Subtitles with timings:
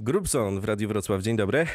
[0.00, 1.22] Grubson w Radiu Wrocław.
[1.22, 1.66] Dzień dobry.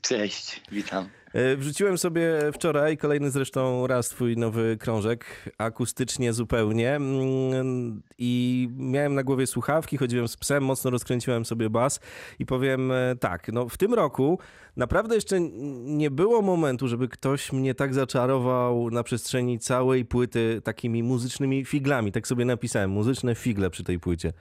[0.00, 1.08] Cześć, witam.
[1.32, 5.26] E, wrzuciłem sobie wczoraj, kolejny zresztą raz twój nowy krążek,
[5.58, 12.00] akustycznie zupełnie mm, i miałem na głowie słuchawki, chodziłem z psem, mocno rozkręciłem sobie bas
[12.38, 14.38] i powiem e, tak, no w tym roku
[14.76, 15.40] naprawdę jeszcze
[15.84, 22.12] nie było momentu, żeby ktoś mnie tak zaczarował na przestrzeni całej płyty takimi muzycznymi figlami.
[22.12, 24.32] Tak sobie napisałem, muzyczne figle przy tej płycie.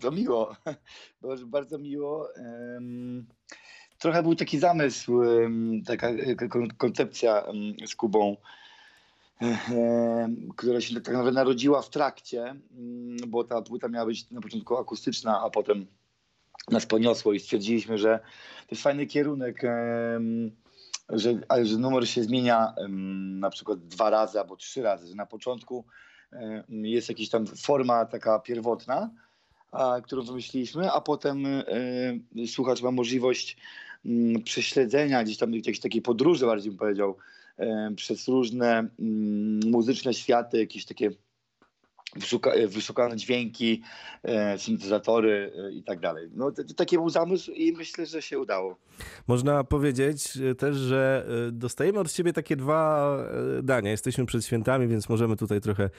[0.00, 0.56] To miło,
[1.46, 2.28] bardzo miło.
[3.98, 5.20] Trochę był taki zamysł,
[5.86, 6.08] taka
[6.78, 7.44] koncepcja
[7.86, 8.36] z Kubą,
[10.56, 12.56] która się tak naprawdę narodziła w trakcie,
[13.28, 15.86] bo ta płyta miała być na początku akustyczna, a potem
[16.70, 18.18] nas poniosło i stwierdziliśmy, że
[18.60, 19.62] to jest fajny kierunek,
[21.08, 22.74] że, że numer się zmienia
[23.38, 25.84] na przykład dwa razy albo trzy razy, że na początku
[26.68, 29.10] jest jakaś tam forma taka pierwotna,
[29.72, 31.46] a, którą wymyśliliśmy, a potem
[32.46, 33.56] słuchacz ma możliwość
[34.06, 37.16] y, prześledzenia gdzieś tam jakiejś takiej podróży, bardziej bym powiedział,
[37.96, 39.02] przez różne y,
[39.66, 41.10] muzyczne światy, jakieś takie
[42.16, 43.82] wyszuka, wyszukane dźwięki,
[44.22, 46.28] e, syntezatory e, i tak dalej.
[46.34, 48.76] No, taki był zamysł i myślę, że się udało.
[49.26, 53.16] Można powiedzieć e, też, że e, dostajemy od ciebie takie dwa
[53.58, 53.90] e, dania.
[53.90, 55.90] Jesteśmy przed świętami, więc możemy tutaj trochę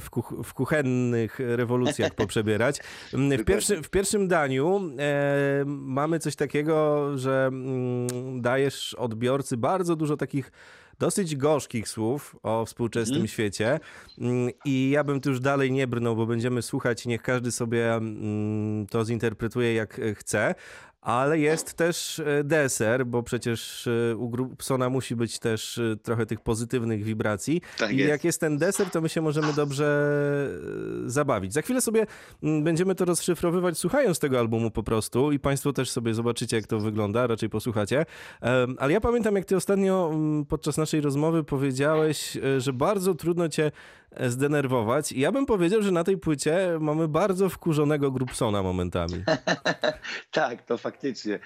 [0.00, 2.78] w, kuch w kuchennych rewolucjach poprzebierać.
[3.12, 10.16] W pierwszym, w pierwszym daniu e, mamy coś takiego, że mm, dajesz odbiorcy bardzo dużo
[10.16, 10.52] takich
[11.00, 13.28] dosyć gorzkich słów o współczesnym mm.
[13.28, 13.80] świecie
[14.18, 17.52] mm, i ja bym tu już dalej nie brnął, bo będziemy słuchać i niech każdy
[17.52, 20.54] sobie mm, to zinterpretuje jak chce,
[21.00, 26.26] ale jest też e, deser, bo przecież e, u Grubsona musi być też e, trochę
[26.26, 27.62] tych pozytywnych wibracji.
[27.78, 28.08] Tak I jest.
[28.08, 29.90] jak jest ten deser, to my się możemy dobrze
[31.06, 31.52] zabawić.
[31.52, 32.06] Za chwilę sobie
[32.42, 36.66] mm, będziemy to rozszyfrowywać słuchając tego albumu po prostu i państwo też sobie zobaczycie, jak
[36.66, 38.06] to wygląda, raczej posłuchacie.
[38.78, 43.70] Ale ja pamiętam, jak ty ostatnio mm, podczas naszej rozmowy powiedziałeś, że bardzo trudno cię
[44.26, 45.12] zdenerwować.
[45.12, 49.24] I ja bym powiedział, że na tej płycie mamy bardzo wkurzonego Grubsona momentami.
[50.30, 51.38] tak, to faktycznie.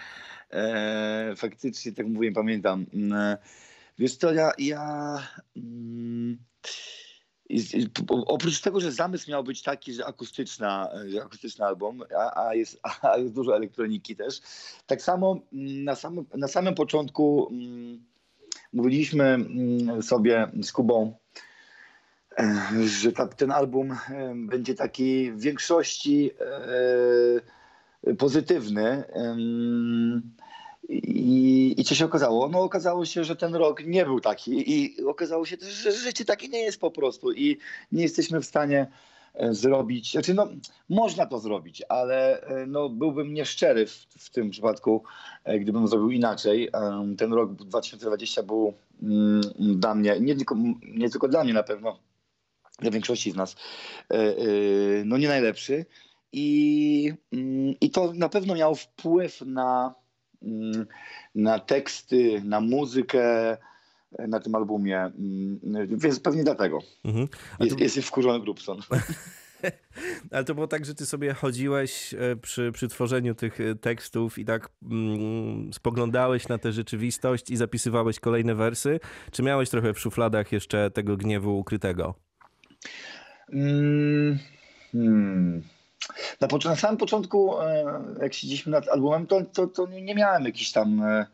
[0.50, 2.86] E, faktycznie, tak mówiłem, pamiętam.
[3.14, 3.38] E,
[3.98, 4.52] wiesz co, ja...
[4.58, 5.18] ja
[5.56, 6.38] mm,
[8.08, 12.80] oprócz tego, że zamysł miał być taki, że akustyczna, że akustyczny album, a, a, jest,
[13.12, 14.40] a jest dużo elektroniki też,
[14.86, 18.04] tak samo na samym, na samym początku mm,
[18.72, 21.16] mówiliśmy mm, sobie z Kubą,
[22.86, 23.96] że ta, ten album
[24.34, 26.30] będzie taki w większości
[28.06, 29.04] e, pozytywny.
[30.88, 32.48] I, I co się okazało?
[32.48, 36.24] No okazało się, że ten rok nie był taki i okazało się też, że życie
[36.24, 37.58] takie nie jest po prostu i
[37.92, 38.86] nie jesteśmy w stanie
[39.34, 40.48] e, zrobić, znaczy no
[40.88, 45.04] można to zrobić, ale e, no byłbym nieszczery w, w tym przypadku,
[45.60, 46.70] gdybym zrobił inaczej.
[47.18, 51.98] Ten rok 2020 był mm, dla mnie, nie tylko, nie tylko dla mnie na pewno,
[52.78, 53.56] dla większości z nas,
[54.10, 54.34] e, e,
[55.04, 55.86] no nie najlepszy.
[56.32, 59.94] I, mm, I to na pewno miało wpływ na,
[60.42, 60.86] mm,
[61.34, 63.56] na teksty, na muzykę
[64.18, 66.78] na tym albumie, mm, więc pewnie dlatego.
[67.04, 67.28] Mhm.
[67.60, 67.82] Jest, to...
[67.82, 68.80] jest wkurzony Grubson.
[70.30, 74.44] Ale to było tak, że ty sobie chodziłeś e, przy, przy tworzeniu tych tekstów i
[74.44, 79.00] tak mm, spoglądałeś na tę rzeczywistość i zapisywałeś kolejne wersy?
[79.30, 82.14] Czy miałeś trochę w szufladach jeszcze tego gniewu ukrytego?
[83.52, 84.38] Mm,
[84.92, 85.62] hmm.
[86.40, 87.84] Na, na, samym początku, e,
[88.22, 91.26] jak siedzieliśmy nad albumem, to, to, to nie miałem jakichś tam e,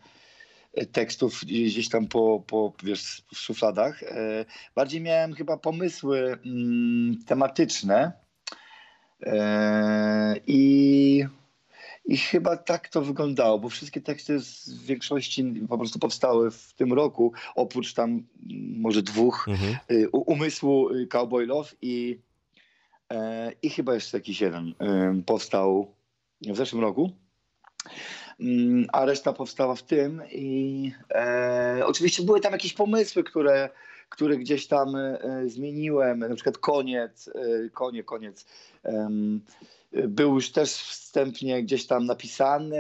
[0.93, 4.03] tekstów gdzieś tam po, po wiesz, w szufladach.
[4.03, 4.45] E,
[4.75, 8.13] bardziej miałem chyba pomysły mm, tematyczne
[10.47, 11.25] i
[12.11, 16.93] i chyba tak to wyglądało, bo wszystkie teksty w większości po prostu powstały w tym
[16.93, 18.27] roku, oprócz tam mm,
[18.81, 19.77] może dwóch, mhm.
[19.91, 22.21] Y, umysłu y, Cowboy Love i,
[23.11, 24.75] e, i chyba jeszcze jakiś jeden
[25.27, 25.95] powstał
[26.41, 27.11] w zeszłym roku.
[28.41, 33.71] Mm, a reszta powstała w tym i e, oczywiście były tam jakieś pomysły, które,
[34.09, 38.47] które gdzieś tam e, zmieniłem, na przykład koniec, e, konie, koniec.
[39.93, 42.79] Był już też wstępnie gdzieś tam napisany,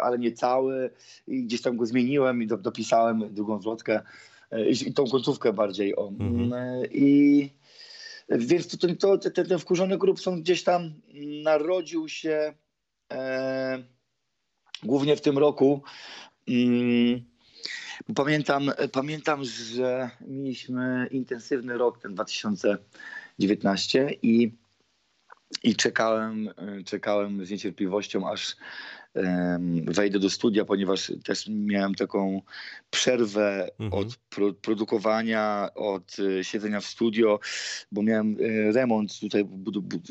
[0.00, 0.90] ale nie cały.
[1.26, 4.00] I gdzieś tam go zmieniłem i do, dopisałem drugą zwrotkę
[4.50, 5.96] e, i, i tą końcówkę bardziej.
[5.96, 6.08] O.
[6.08, 6.52] Mhm.
[6.52, 7.50] E, I
[8.28, 10.92] więc to, to, to, ten, ten wkurzony Grubson gdzieś tam
[11.42, 12.54] narodził się
[13.12, 13.82] e,
[14.82, 15.82] głównie w tym roku.
[16.48, 17.24] Mm,
[18.14, 24.52] pamiętam, pamiętam, że mieliśmy intensywny rok, ten 2019 i
[25.62, 26.48] i czekałem,
[26.84, 28.56] czekałem z niecierpliwością, aż
[29.84, 32.42] wejdę do studia, ponieważ też miałem taką
[32.90, 34.02] przerwę mhm.
[34.02, 37.40] od pro produkowania, od e, siedzenia w studio,
[37.92, 39.48] bo miałem e, remont, tutaj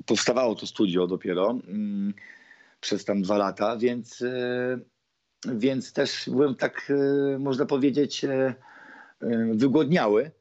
[0.06, 2.14] powstawało to studio dopiero mm,
[2.80, 4.80] przez tam dwa lata, więc, e,
[5.46, 6.92] więc też byłem tak,
[7.40, 8.26] można powiedzieć,
[9.54, 10.32] wygłodniały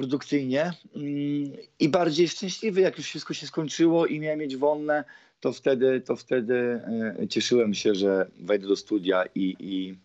[0.00, 5.04] produkcyjnie mm, i bardziej szczęśliwy, jak już wszystko się skończyło i miałem mieć wolne,
[5.40, 6.80] to wtedy, to wtedy
[7.22, 9.98] e, cieszyłem się, że wejdę do studia i, i,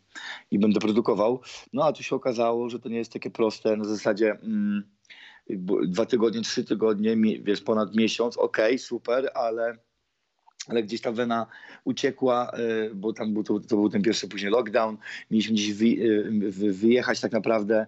[0.51, 1.41] i będę produkował.
[1.73, 3.77] No a tu się okazało, że to nie jest takie proste.
[3.77, 4.83] Na zasadzie mm,
[5.87, 9.77] dwa tygodnie, trzy tygodnie, wiesz, ponad miesiąc, okej, okay, super, ale
[10.67, 11.47] ale gdzieś ta wena
[11.83, 14.97] uciekła, e, bo tam był, to, to był ten pierwszy później lockdown.
[15.31, 17.87] Mieliśmy gdzieś e, wyjechać tak naprawdę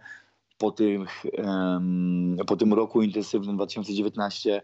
[0.57, 1.06] po tym,
[2.48, 4.62] po tym roku intensywnym 2019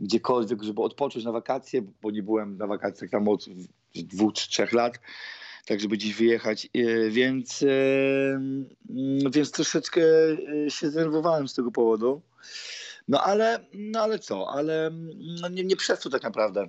[0.00, 3.46] gdziekolwiek, żeby odpocząć na wakacje, bo nie byłem na wakacjach tam od
[3.94, 5.00] dwóch czy trzech lat,
[5.66, 7.64] tak żeby gdzieś wyjechać, e, więc,
[9.30, 10.02] więc troszeczkę
[10.66, 12.22] e, się zdenerwowałem z tego powodu.
[13.08, 14.90] No ale, no ale co, ale
[15.40, 16.68] no nie, nie przez to tak naprawdę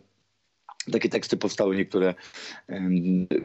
[0.91, 2.13] takie teksty powstały niektóre,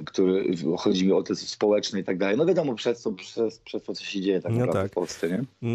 [0.05, 0.45] które
[0.79, 2.37] chodzi mi o te społeczne i tak dalej.
[2.37, 4.91] No wiadomo, przez to, przez, przez to co się dzieje tak no naprawdę tak.
[4.91, 5.69] w Polsce, nie?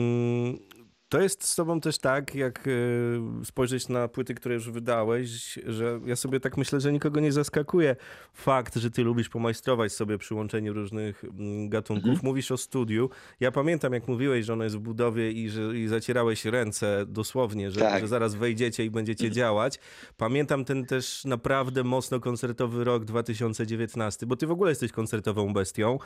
[1.08, 5.60] Mm, to jest z tobą też tak, jak e, spojrzeć na płyty, które już wydałeś,
[5.66, 7.96] że ja sobie tak myślę, że nikogo nie zaskakuje
[8.34, 12.10] fakt, że ty lubisz pomajstrować sobie przy łączeniu różnych mm, gatunków.
[12.10, 12.26] Mhm.
[12.26, 13.10] Mówisz o studiu.
[13.40, 17.72] Ja pamiętam, jak mówiłeś, że ono jest w budowie i że i zacierałeś ręce dosłownie,
[17.72, 18.02] że, tak.
[18.02, 19.34] że zaraz wejdziecie i będziecie mhm.
[19.34, 19.80] działać.
[20.18, 25.98] Pamiętam ten też naprawdę mocno koncertowy rok 2019, bo ty w ogóle jesteś koncertową bestią.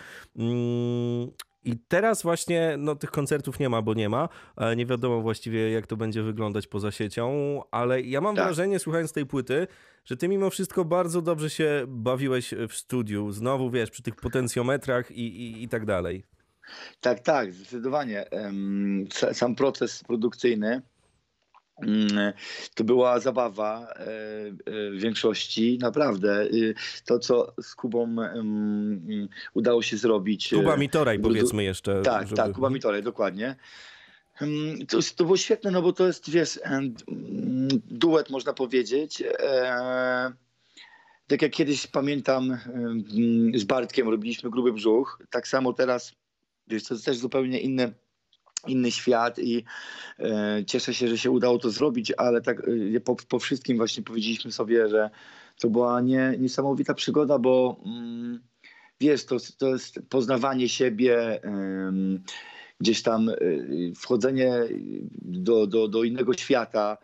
[1.63, 4.29] I teraz właśnie no, tych koncertów nie ma, bo nie ma.
[4.57, 8.45] E, nie wiadomo właściwie, jak to będzie wyglądać poza siecią, ale ja mam tak.
[8.45, 9.67] wrażenie, słuchając tej płyty,
[10.05, 13.31] że ty mimo wszystko bardzo dobrze się bawiłeś w studiu.
[13.31, 16.23] Znowu, wiesz, przy tych potencjometrach i, i, i tak dalej.
[17.01, 18.25] Tak, tak, zdecydowanie.
[19.33, 20.81] Sam proces produkcyjny
[22.75, 26.43] to była zabawa e, e, w większości, naprawdę.
[26.43, 26.75] Y,
[27.05, 30.53] to, co z Kubą mm, udało się zrobić.
[30.53, 32.01] E, Kuba Mitoraj, powiedzmy jeszcze.
[32.01, 32.35] Tak, żeby...
[32.35, 33.55] tak, Kuba Mitoraj, dokładnie.
[34.87, 36.59] To, to było świetne, no bo to jest, wiesz,
[37.91, 39.23] duet, można powiedzieć.
[41.27, 42.57] Tak jak kiedyś pamiętam,
[43.55, 46.13] z Bartkiem robiliśmy gruby brzuch, tak samo teraz,
[46.67, 47.91] wiesz, to jest też zupełnie inne
[48.67, 49.63] inny świat i
[50.19, 52.61] e, cieszę się, że się udało to zrobić, ale tak
[52.95, 55.09] e, po, po, wszystkim właśnie powiedzieliśmy sobie, że
[55.59, 58.41] to była nie, niesamowita przygoda, bo mm,
[58.99, 61.41] wiesz, to, to jest poznawanie siebie,
[62.79, 63.35] gdzieś tam e,
[63.95, 64.53] wchodzenie
[65.21, 66.97] do, do, do innego świata,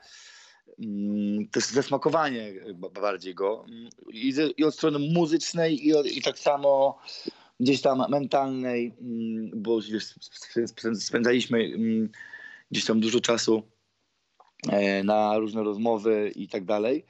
[0.79, 2.53] mm, jest zasmakowanie
[3.01, 3.65] bardziej go
[4.13, 6.99] i, i od strony muzycznej i, i tak samo
[7.59, 9.79] gdzieś tam mentalnej, mm, bo
[10.95, 12.09] spędzaliśmy mm,
[12.71, 13.63] gdzieś tam dużo czasu
[14.69, 17.05] e, na różne rozmowy i tak dalej.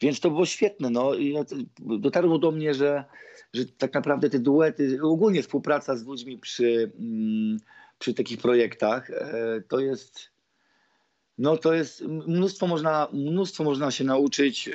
[0.00, 0.90] Więc to było świetne.
[0.90, 1.14] No.
[1.14, 1.34] I
[1.80, 3.04] dotarło do mnie, że,
[3.52, 7.58] że tak naprawdę te duety, ogólnie współpraca z ludźmi przy, mm,
[7.98, 10.30] przy takich projektach, e, to jest,
[11.38, 14.70] no to jest mnóstwo można, mnóstwo można się nauczyć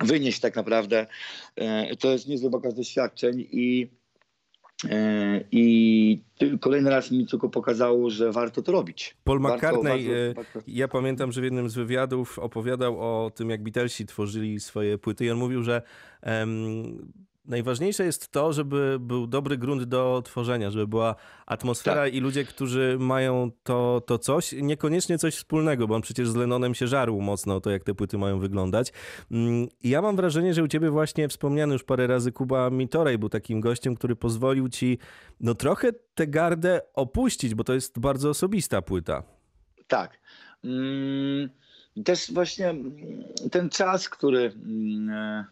[0.00, 1.06] wynieść tak naprawdę.
[1.56, 3.90] E, to jest niezły bagaż doświadczeń i,
[4.90, 6.22] e, i
[6.60, 9.16] kolejny raz mi tylko pokazało, że warto to robić.
[9.24, 10.60] Paul McCartney, warto, warto...
[10.66, 15.24] ja pamiętam, że w jednym z wywiadów opowiadał o tym, jak Beatlesi tworzyli swoje płyty
[15.24, 15.82] i on mówił, że
[16.22, 17.12] um,
[17.44, 21.14] Najważniejsze jest to, żeby był dobry grunt do tworzenia, żeby była
[21.46, 22.14] atmosfera tak.
[22.14, 26.74] i ludzie, którzy mają to, to coś, niekoniecznie coś wspólnego, bo on przecież z Lennonem
[26.74, 28.92] się żarł mocno to, jak te płyty mają wyglądać.
[29.30, 33.18] Mm, I ja mam wrażenie, że u ciebie właśnie wspomniany już parę razy Kuba Mitorej
[33.18, 34.98] był takim gościem, który pozwolił ci
[35.40, 39.22] no trochę tę gardę opuścić, bo to jest bardzo osobista płyta.
[39.86, 40.20] Tak.
[40.64, 41.50] Mm,
[42.04, 42.74] też właśnie
[43.50, 45.44] ten czas, który mm,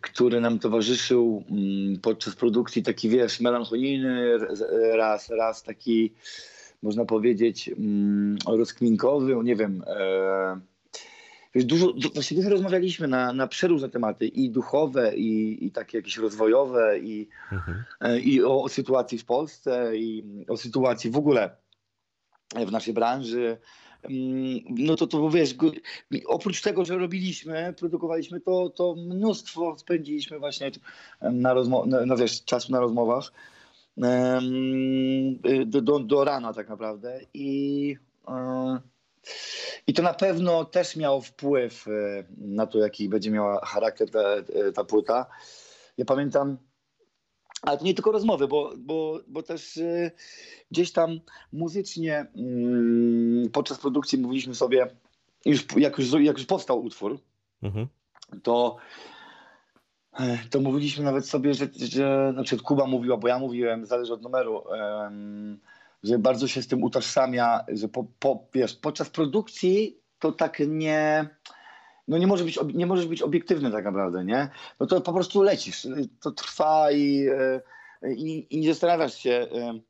[0.00, 4.38] który nam towarzyszył mm, podczas produkcji, taki wiesz, melancholijny,
[4.92, 6.14] raz, raz taki,
[6.82, 9.84] można powiedzieć, mm, rozkminkowy, nie wiem.
[9.86, 10.60] E,
[11.54, 16.16] wiesz, dużo, właśnie dużo rozmawialiśmy na, na przeróżne tematy i duchowe, i, i takie jakieś
[16.16, 17.84] rozwojowe, i, mhm.
[18.00, 21.56] E, i o, o sytuacji w Polsce, i o sytuacji w ogóle
[22.66, 23.58] w naszej branży
[24.68, 25.54] no to to wiesz,
[26.26, 30.70] oprócz tego, że robiliśmy, produkowaliśmy to, to mnóstwo spędziliśmy właśnie
[31.20, 33.32] na rozmo- no, no wiesz, czasu na rozmowach
[35.66, 37.96] do, do, do rana tak naprawdę i,
[39.86, 44.20] I to na pewno też miało wpływ e, na to, jaki będzie miała charakter ta,
[44.74, 45.26] ta płyta.
[45.98, 46.58] Ja pamiętam,
[47.66, 50.10] ale to nie tylko rozmowy, bo, bo, bo też y,
[50.70, 51.20] gdzieś tam
[51.52, 52.26] muzycznie
[53.46, 54.86] y, podczas produkcji mówiliśmy sobie,
[55.44, 57.20] już, jak, już, jak już powstał utwór,
[57.62, 57.86] mhm.
[58.42, 58.76] to,
[60.50, 64.22] to mówiliśmy nawet sobie, że, że na przykład Kuba mówiła, bo ja mówiłem, zależy od
[64.22, 64.64] numeru,
[66.02, 71.28] że bardzo się z tym utożsamia, że po, po, wiesz, podczas produkcji to tak nie
[72.08, 74.48] no nie, może być, nie możesz być obiektywny tak naprawdę, nie?
[74.80, 75.86] No to po prostu lecisz,
[76.20, 77.26] to trwa i,
[78.02, 79.80] e, i, i nie zastanawiasz się e,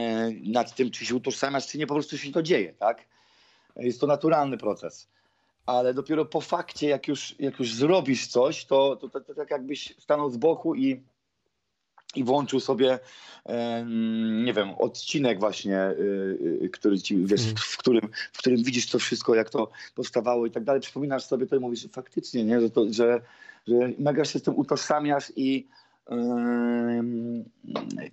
[0.00, 3.04] e, nad tym, czy się utożsamiasz, czy nie, po prostu się to dzieje, tak?
[3.76, 5.08] Jest to naturalny proces.
[5.66, 9.50] Ale dopiero po fakcie, jak już, jak już zrobisz coś, to, to, to, to tak
[9.50, 11.02] jakbyś stanął z boku i
[12.14, 12.98] i włączył sobie,
[14.44, 17.56] nie wiem, odcinek właśnie, y, y, który ci, wiesz, mm.
[17.56, 20.80] w, którym, w którym widzisz to wszystko, jak to powstawało i tak dalej.
[20.82, 22.60] Przypominasz sobie to i mówisz, że faktycznie, nie?
[22.60, 23.20] Że, to, że,
[23.68, 25.66] że mega się z tym utożsamiasz i,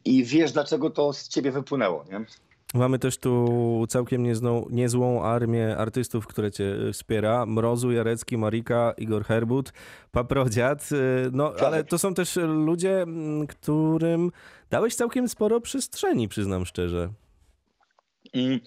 [0.06, 2.26] i wiesz, dlaczego to z ciebie wypłynęło, nie?
[2.74, 7.46] Mamy też tu całkiem niezną, niezłą armię artystów, które cię wspiera.
[7.46, 9.74] Mrozu, Jarecki, Marika, Igor Herbut,
[10.12, 10.92] Paprodziad.
[10.92, 13.06] Y, no, ale to są też ludzie,
[13.50, 14.32] którym
[14.70, 17.10] dałeś całkiem sporo przestrzeni, przyznam szczerze.
[18.34, 18.60] Mm.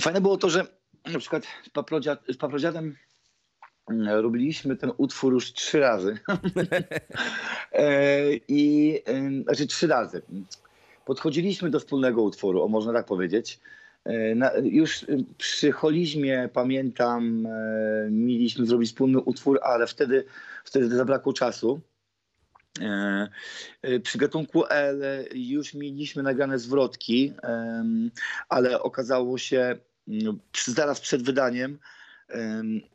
[0.00, 0.66] Fajne było to, że
[1.12, 2.96] na przykład z, Paprodziad, z Paprodziadem
[3.90, 6.18] mm, robiliśmy ten utwór już trzy razy.
[7.72, 8.98] E, I,
[9.44, 10.22] znaczy trzy razy
[11.06, 13.60] podchodziliśmy do wspólnego utworu, o można tak powiedzieć.
[14.04, 15.06] E, na, już
[15.38, 20.24] przy Holizmie, pamiętam, e, mieliśmy zrobić wspólny utwór, ale wtedy,
[20.64, 21.80] wtedy zabrakło czasu.
[22.80, 23.28] E,
[23.82, 25.02] e przy gatunku L
[25.34, 27.84] już mieliśmy nagrane zwrotki, e,
[28.48, 30.34] ale okazało się no,
[30.64, 31.78] zaraz przed wydaniem,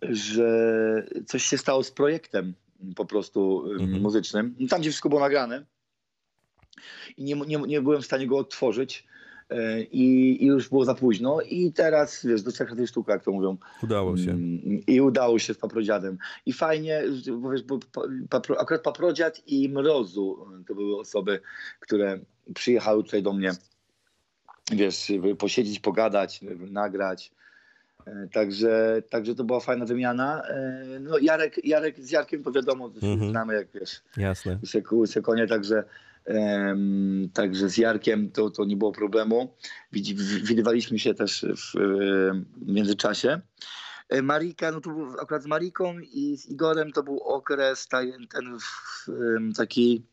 [0.01, 2.53] że coś się stało z projektem
[2.95, 4.01] po prostu mhm.
[4.01, 4.55] muzycznym.
[4.69, 5.65] Tam, gdzie wszystko było nagrane
[7.17, 9.07] i nie, nie, nie byłem w stanie go odtworzyć.
[9.51, 11.41] E, I, I, już było za późno.
[11.41, 13.57] I teraz, wiesz, do trzech razy sztuka, jak to mówią.
[13.83, 14.31] Udało się.
[14.31, 16.17] Mm, I udało się z Paprodziadem.
[16.45, 17.03] I fajnie,
[17.41, 17.79] bo wiesz, bo
[18.29, 21.39] papro, akurat Paprodziad i Mrozu to były osoby,
[21.79, 22.19] które
[22.53, 23.51] przyjechały tutaj do mnie,
[24.71, 27.31] wiesz, posiedzieć, pogadać, nagrać.
[28.05, 30.41] E, także, także to była fajna wymiana.
[30.43, 33.29] E, no Jarek, Jarek z Jarkiem to wiadomo, -hmm.
[33.29, 34.01] znamy jak wiesz.
[34.17, 34.59] Jasne.
[34.91, 35.83] Łyse konie, także
[37.33, 39.55] Także z Jarkiem to, to nie było problemu.
[40.43, 41.73] Widywaliśmy się też w,
[42.65, 43.41] międzyczasie.
[44.09, 48.27] E, Marika, no to był akurat z Mariką i z Igorem to był okres ten,
[48.27, 48.57] ten
[49.57, 50.05] taki,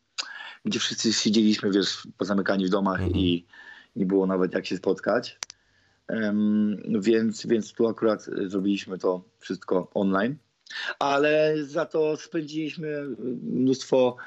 [0.65, 3.15] gdzie wszyscy siedzieliśmy, wiesz, pozamykani w domach mhm.
[3.15, 3.45] i
[3.95, 5.39] nie było nawet jak się spotkać.
[6.09, 10.35] Um, więc, więc tu akurat zrobiliśmy to wszystko online.
[10.99, 13.07] Ale za to spędziliśmy
[13.43, 14.17] mnóstwo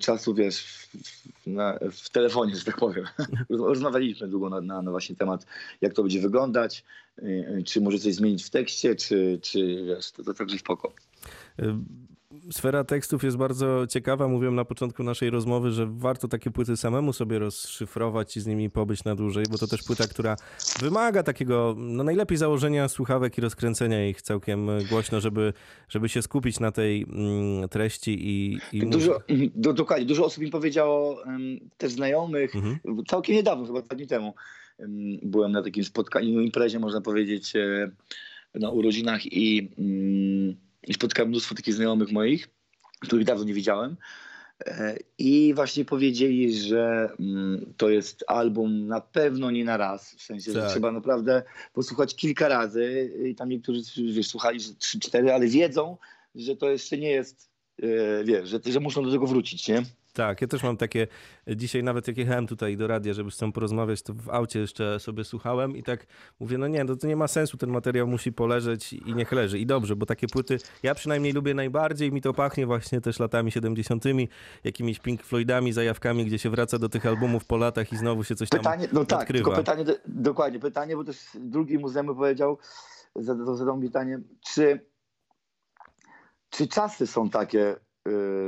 [0.00, 3.04] czasu, wiesz, w, na, w telefonie, że tak powiem.
[3.48, 5.46] Rozmawialiśmy długo na, na, na, właśnie temat,
[5.80, 6.84] jak to będzie wyglądać,
[7.18, 10.92] e, e, czy może coś zmienić w tekście, czy, czy wiesz, to, to także spoko.
[12.50, 14.28] Sfera tekstów jest bardzo ciekawa.
[14.28, 18.70] Mówiłem na początku naszej rozmowy, że warto takie płyty samemu sobie rozszyfrować i z nimi
[18.70, 20.36] pobyć na dłużej, bo to też płyta, która
[20.80, 25.52] wymaga takiego, no najlepiej założenia słuchawek i rozkręcenia ich całkiem głośno, żeby,
[25.88, 28.58] żeby się skupić na tej mm, treści i...
[28.72, 29.20] i dużo,
[29.54, 31.22] do, dokładnie, dużo osób mi powiedziało,
[31.78, 32.78] też znajomych, mhm.
[33.06, 34.34] całkiem niedawno, chyba dwa dni temu,
[35.22, 37.90] byłem na takim spotkaniu, imprezie, można powiedzieć, e,
[38.54, 39.68] na urodzinach i...
[39.78, 42.48] Um, i spotkałem mnóstwo takich znajomych moich,
[43.00, 43.96] których dawno nie widziałem.
[44.66, 50.14] E, I właśnie powiedzieli, że mm, to jest album na pewno nie na raz.
[50.14, 50.62] W sensie, tak.
[50.62, 53.12] że trzeba naprawdę posłuchać kilka razy.
[53.30, 53.80] I tam niektórzy
[54.12, 55.96] wiesz, słuchali, że 3-4, ale wiedzą,
[56.34, 57.50] że to jeszcze nie jest,
[57.82, 59.82] e, wiesz, że, że muszą do tego wrócić, nie?
[60.12, 61.06] Tak, ja też mam takie,
[61.46, 65.00] dzisiaj nawet jak jechałem tutaj do radia, żeby z tą porozmawiać, to w aucie jeszcze
[65.00, 66.06] sobie słuchałem i tak
[66.40, 69.58] mówię, no nie, no to nie ma sensu, ten materiał musi poleżeć i niech leży.
[69.58, 73.52] I dobrze, bo takie płyty, ja przynajmniej lubię najbardziej, mi to pachnie właśnie też latami
[73.52, 74.04] 70.,
[74.64, 78.34] jakimiś Pink Floydami, zajawkami, gdzie się wraca do tych albumów po latach i znowu się
[78.34, 79.44] coś tam pytanie, No tak, odkrywa.
[79.44, 82.58] tylko pytanie, dokładnie, pytanie, bo też drugi muzeum powiedział,
[83.16, 84.86] zadał, zadał mi pytanie, czy,
[86.50, 87.76] czy czasy są takie,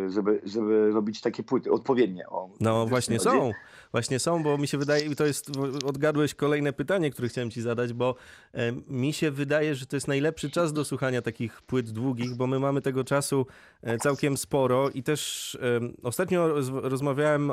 [0.09, 2.29] żeby, żeby robić takie płyty odpowiednie.
[2.29, 3.53] O, no właśnie są,
[3.93, 5.51] właśnie są, bo mi się wydaje, i to jest,
[5.85, 8.15] odgadłeś kolejne pytanie, które chciałem ci zadać, bo
[8.55, 12.47] e, mi się wydaje, że to jest najlepszy czas do słuchania takich płyt długich, bo
[12.47, 13.47] my mamy tego czasu
[13.83, 17.53] e, całkiem sporo i też e, ostatnio roz, rozmawiałem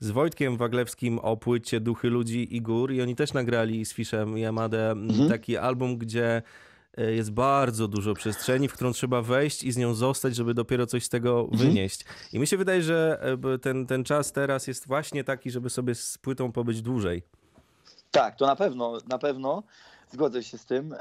[0.00, 4.38] z Wojtkiem Waglewskim o płycie Duchy Ludzi i Gór i oni też nagrali z Fiszem
[4.38, 5.28] Yamadę mhm.
[5.28, 6.42] taki album, gdzie
[6.96, 11.04] jest bardzo dużo przestrzeni, w którą trzeba wejść i z nią zostać, żeby dopiero coś
[11.04, 11.58] z tego mhm.
[11.58, 12.04] wynieść.
[12.32, 13.20] I mi się wydaje, że
[13.54, 17.22] e, ten, ten czas teraz jest właśnie taki, żeby sobie z płytą pobyć dłużej.
[18.10, 19.62] Tak, to na pewno, na pewno.
[20.10, 20.94] Zgodzę się z tym,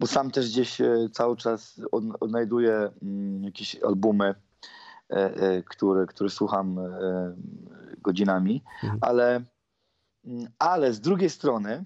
[0.00, 1.80] bo sam też gdzieś e, cały czas
[2.20, 4.34] odnajduję mm, jakieś albumy,
[5.10, 6.78] e, e, które, które słucham
[8.02, 8.98] godzinami, mhm.
[9.02, 9.44] ale,
[10.24, 11.84] mm, ale z drugiej strony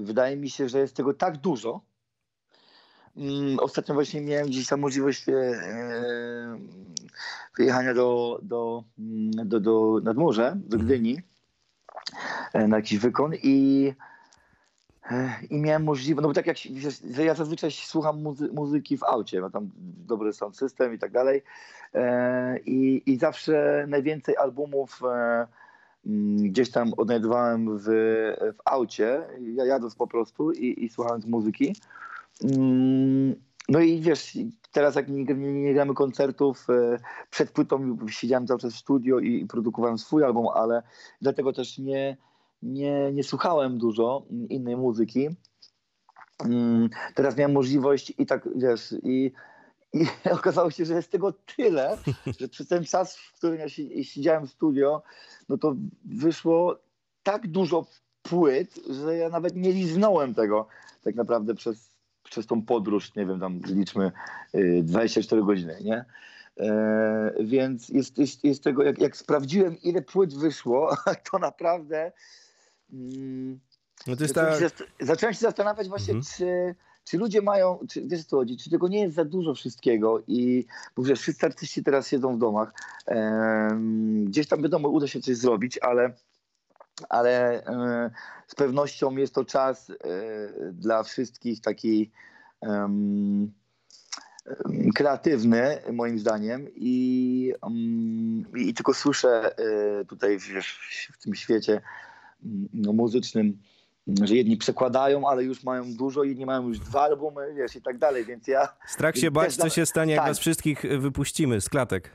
[0.00, 1.80] wydaje mi się, że jest tego tak dużo.
[3.16, 5.26] Mm, ostatnio właśnie miałem gdzieś tam możliwość
[7.56, 8.84] wyjechania do, do,
[9.44, 10.86] do, do nad morze, do mhm.
[10.86, 11.20] Gdyni
[12.68, 13.92] na jakiś wykon i
[15.50, 16.56] i miałem możliwość, no bo tak jak
[17.10, 19.70] że ja zazwyczaj słucham muzy muzyki w aucie, ma tam
[20.06, 21.42] dobry sound system i tak dalej.
[21.94, 25.46] E, I, I zawsze najwięcej albumów e, mm,
[26.36, 27.84] gdzieś tam odnajdowałem w,
[28.38, 31.76] w aucie, ja jadąc po prostu i, i słuchając muzyki.
[32.42, 33.34] Mm,
[33.68, 34.38] no i wiesz,
[34.72, 36.98] teraz jak nie, nie, gramy koncertów, e,
[37.30, 40.82] przed płytą siedziałem cały czas w studio i, i produkowałem swój album, ale
[41.20, 42.16] dlatego też nie
[42.64, 45.28] nie, nie słuchałem dużo innej muzyki.
[46.44, 49.32] Mm, teraz miałem możliwość i tak, wiesz, i,
[49.94, 50.06] i
[50.40, 51.98] okazało się, że jest tego tyle,
[52.40, 53.68] że przez ten czas, w którym ja
[54.02, 55.02] siedziałem w studio,
[55.48, 55.74] no to
[56.04, 56.78] wyszło
[57.22, 57.86] tak dużo
[58.22, 60.66] płyt, że ja nawet nie liznąłem tego
[61.02, 61.90] tak naprawdę przez,
[62.22, 64.12] przez tą podróż, nie wiem, tam liczmy
[64.82, 66.04] 24 y, godziny, nie?
[66.60, 70.96] E, więc jest, jest, jest tego, jak, jak sprawdziłem, ile płyt wyszło,
[71.30, 72.12] to naprawdę
[72.92, 73.60] Mm,
[74.06, 74.56] no to jest ta...
[75.00, 76.24] zacząłem się zastanawiać właśnie, mhm.
[76.36, 76.74] czy,
[77.04, 80.66] czy ludzie mają, czy, wiesz co chodzi, czy tego nie jest za dużo wszystkiego i
[80.96, 82.72] bo wiesz, wszyscy artyści teraz siedzą w domach,
[84.24, 86.14] gdzieś tam wiadomo, uda się coś zrobić, ale
[87.08, 88.10] ale e,
[88.46, 89.94] z pewnością jest to czas e,
[90.72, 92.10] dla wszystkich taki
[94.94, 97.52] kreatywny, moim zdaniem, i,
[98.56, 101.80] i tylko słyszę e, tutaj wiesz, w tym świecie
[102.72, 103.58] no, muzycznym,
[104.06, 107.98] że jedni przekładają, ale już mają dużo, inni mają już dwa albumy, wiesz, i tak
[107.98, 108.68] dalej, więc ja...
[108.86, 110.30] Strach się bać, co się stanie, jak tak.
[110.30, 112.10] was wszystkich wypuścimy z klatek.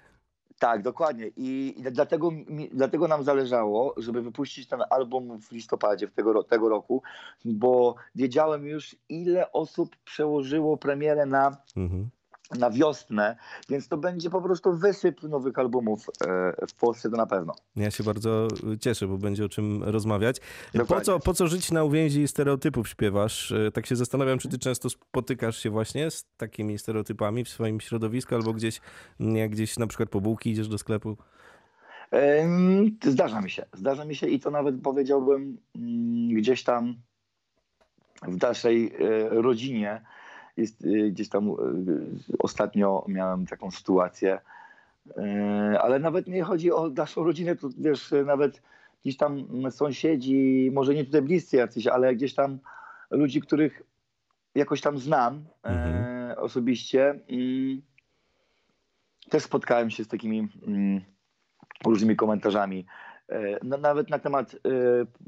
[0.59, 1.27] Tak, dokładnie.
[1.37, 6.43] I, i dlatego, mi, dlatego nam zależało, żeby wypuścić ten album w listopadzie w tego,
[6.43, 7.01] tego roku,
[7.45, 12.09] bo wiedziałem już, ile osób przełożyło premierę na mhm
[12.57, 13.35] na wiosnę,
[13.69, 17.53] więc to będzie po prostu wysyp nowych albumów e, w Polsce, to na pewno.
[17.75, 18.47] Ja się bardzo
[18.79, 20.37] cieszę, bo będzie o czym rozmawiać.
[20.87, 23.51] Po co, po co żyć na uwięzi stereotypów śpiewasz?
[23.51, 27.79] E, tak się zastanawiam, czy ty często spotykasz się właśnie z takimi stereotypami w swoim
[27.79, 28.81] środowisku, albo gdzieś,
[29.19, 31.17] jak gdzieś na przykład po bułki idziesz do sklepu?
[33.03, 36.95] Zdarza mi się, zdarza mi się i to nawet powiedziałbym mm, gdzieś tam
[38.21, 40.01] w naszej e, rodzinie,
[40.59, 41.53] jest, y, gdzieś tam y,
[42.39, 44.39] ostatnio miałem taką sytuację,
[45.07, 45.11] y,
[45.79, 48.61] ale nawet nie chodzi o naszą rodzinę, to wiesz, nawet
[49.01, 52.59] gdzieś tam sąsiedzi, może nie tutaj bliscy jacyś, ale gdzieś tam
[53.11, 53.83] ludzi, których
[54.55, 56.37] jakoś tam znam mhm.
[56.37, 57.19] osobiście,
[59.29, 61.01] też spotkałem się z takimi mm,
[61.85, 62.85] różnymi komentarzami.
[63.29, 64.59] E, no, nawet na temat, e,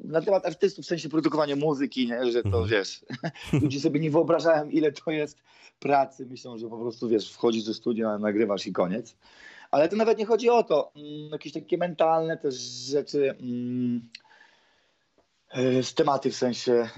[0.04, 2.32] na temat artystów, w sensie produkowania muzyki, nie?
[2.32, 2.68] że to mhm.
[2.68, 3.06] wiesz,
[3.62, 5.38] ludzie sobie nie wyobrażają, ile to jest
[5.80, 6.26] pracy.
[6.26, 9.16] Myślą, że po prostu wiesz, wchodzisz do studia, nagrywasz i koniec.
[9.72, 10.92] Ale to nawet nie chodzi o to.
[10.96, 13.30] Mm, jakieś takie mentalne też rzeczy.
[13.30, 14.10] Mm,
[15.52, 16.90] e, z tematy w sensie.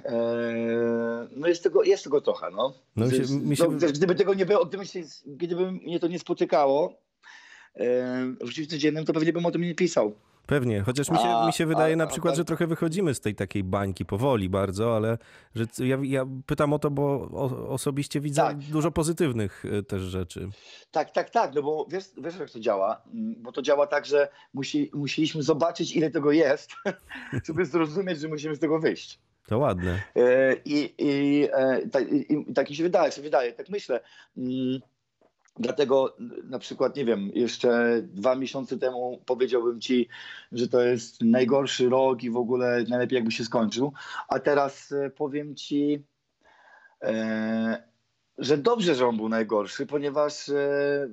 [1.36, 2.52] no jest tego, jest tego trochę.
[2.52, 2.74] No.
[2.96, 3.40] no, się, się...
[3.60, 6.94] no gdyby tego nie było, gdyby, się, gdyby mnie to nie spotykało
[8.42, 10.14] w życiu codziennym, to pewnie bym o tym nie pisał.
[10.48, 13.14] Pewnie, chociaż mi się, a, mi się wydaje a, na przykład, a, że trochę wychodzimy
[13.14, 15.18] z tej takiej bańki powoli bardzo, ale
[15.56, 17.04] że ja, ja pytam o to, bo
[17.34, 18.58] o, osobiście widzę tak.
[18.58, 20.50] dużo pozytywnych y, też rzeczy.
[20.92, 23.02] Tak, tak, tak, no bo wiesz, wiesz jak to działa?
[23.14, 26.72] Mm, bo to działa tak, że musi, musieliśmy zobaczyć ile tego jest,
[27.46, 29.20] żeby zrozumieć, że musimy z tego wyjść.
[29.48, 30.02] To ładne.
[30.16, 34.00] E, I, i, e, tak, i, i tak mi się wydaje, się wydaje, tak myślę.
[35.60, 40.10] Dlatego na przykład, nie wiem, jeszcze dwa miesiące temu powiedziałbym ci,
[40.52, 43.94] że to jest najgorszy rok i w ogóle najlepiej jakby się skończył.
[44.28, 46.04] A teraz e, powiem ci,
[47.02, 47.84] e,
[48.38, 51.08] że dobrze, że on był najgorszy, ponieważ e,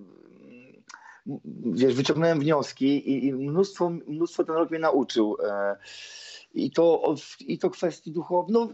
[1.64, 5.36] wiesz, wyciągnąłem wnioski i, i, mnóstwo, mnóstwo ten rok mnie nauczył.
[5.44, 5.76] E,
[6.54, 8.72] I to, I to kwestii duchowych, no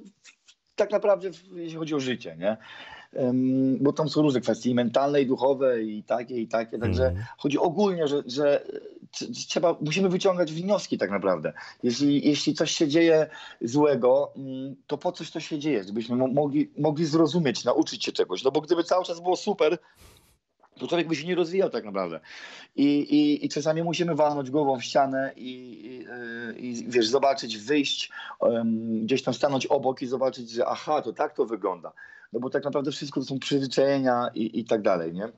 [0.76, 2.56] tak naprawdę jeśli chodzi o życie, nie?
[3.80, 6.78] Bo tam są różne kwestie, i mentalne, i duchowe, i takie, i takie.
[6.78, 7.22] Także mm.
[7.38, 8.66] chodzi ogólnie, że, że
[9.48, 11.52] trzeba, musimy wyciągać wnioski tak naprawdę.
[11.82, 13.26] Jeśli, jeśli coś się dzieje
[13.60, 18.44] złego, mm, to po coś to się dzieje, żebyśmy mogli, mogli zrozumieć, nauczyć się czegoś.
[18.44, 19.78] No bo gdyby cały czas było super,
[20.78, 22.20] to człowiek by się nie rozwijał tak naprawdę.
[22.76, 25.50] I, i, i czasami musimy walnąć głową w ścianę i,
[25.86, 28.10] i, y, i wiesz, zobaczyć, wyjść,
[28.40, 31.92] um, gdzieś tam stanąć obok i zobaczyć, że aha, to tak to wygląda.
[32.32, 35.28] No bo tak naprawdę wszystko to są przyzwyczajenia i, i tak dalej, nie?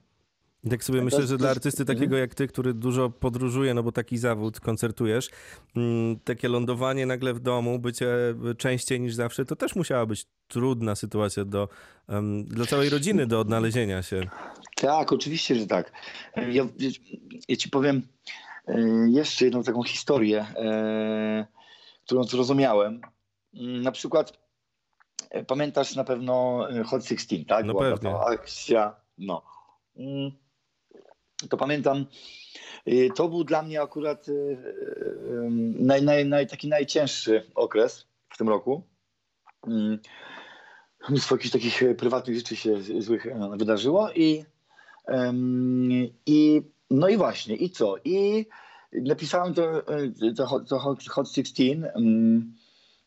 [0.71, 4.19] Tak sobie myślę, że dla artysty takiego jak ty, który dużo podróżuje, no bo taki
[4.19, 5.31] zawód, koncertujesz,
[5.77, 8.09] mm, takie lądowanie nagle w domu, bycie
[8.59, 11.69] częściej niż zawsze, to też musiała być trudna sytuacja do,
[12.45, 14.21] dla całej rodziny do odnalezienia się.
[14.77, 15.93] Tak, oczywiście, że tak.
[16.37, 16.67] Ja,
[17.49, 18.03] ja ci powiem
[18.69, 21.47] e, jeszcze jedną taką historię, e,
[22.05, 23.01] którą zrozumiałem.
[23.55, 24.39] Mm, na przykład
[25.31, 27.65] e, pamiętasz na pewno Hot 16, tak?
[27.65, 28.19] No Była pewnie.
[28.19, 29.43] akcja, no.
[29.97, 30.48] Mm
[31.51, 32.07] to pamiętam,
[32.89, 34.59] y, to był dla mnie akurat y, y,
[35.79, 38.83] naj, naj, naj, taki najcięższy okres w tym roku.
[39.67, 39.99] Mm.
[41.09, 44.45] Mnóstwo jakichś takich prywatnych rzeczy się złych e, wydarzyło i,
[46.27, 47.97] i no i właśnie, i co?
[48.05, 48.47] I
[48.93, 49.83] napisałem to,
[50.37, 52.55] to, to Hot 16, mm,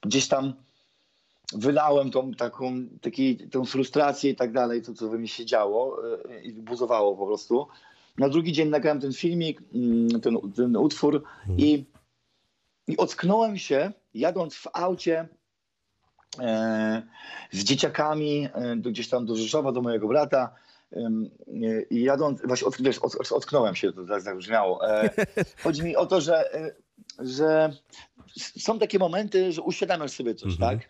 [0.02, 0.54] gdzieś tam
[1.54, 5.98] wylałem tą taką, taki, tą frustrację i tak dalej, to co we mnie się działo
[6.30, 7.68] e, i buzowało po prostu.
[8.18, 11.60] Na drugi dzień nagrałem ten filmik, mm, ten, ten utwór hmm.
[11.60, 11.86] i,
[12.88, 15.28] i ocknąłem się jadąc w aucie
[16.40, 17.02] e,
[17.52, 20.56] z dzieciakami e, gdzieś tam do Rzeszowa, do mojego brata.
[20.94, 21.10] E,
[21.90, 24.90] I jadąc, właśnie od, wiesz, od, ocknąłem się, to tak brzmiało.
[24.90, 25.10] E,
[25.64, 26.50] chodzi mi o to, że,
[27.20, 27.74] że
[28.38, 30.80] są takie momenty, że uświadamiasz sobie coś, mhm.
[30.80, 30.90] tak?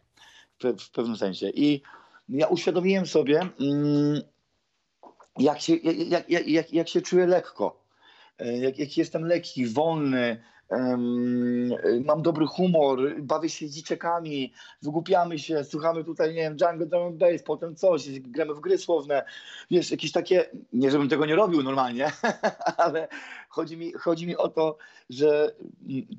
[0.60, 1.50] W, w, pewnym sensie.
[1.50, 1.82] I
[2.30, 4.22] ja uświadomiłem sobie, mm,
[5.40, 7.84] jak się, jak, jak, jak, jak się czuję lekko,
[8.40, 11.70] e, jak, jak jestem lekki, wolny, um,
[12.06, 17.44] mam dobry humor, bawię się dzieciakami, wygłupiamy się, słuchamy tutaj, nie wiem, Django Drum Bass,
[17.44, 19.26] potem coś, gramy w gry słowne,
[19.72, 22.12] wiesz, jakieś takie, nie żebym tego nie robił normalnie,
[22.78, 23.08] ale
[23.50, 24.78] chodzi mi, chodzi mi o to,
[25.10, 25.56] że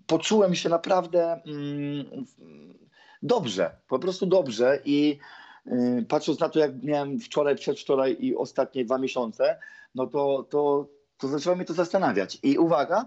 [0.07, 2.25] poczułem się naprawdę mm,
[3.23, 5.19] dobrze, po prostu dobrze i
[6.09, 9.59] patrząc na to, jak miałem wczoraj, przedwczoraj i ostatnie dwa miesiące,
[9.95, 12.39] no to, to, to zaczęło mnie to zastanawiać.
[12.43, 13.07] I uwaga,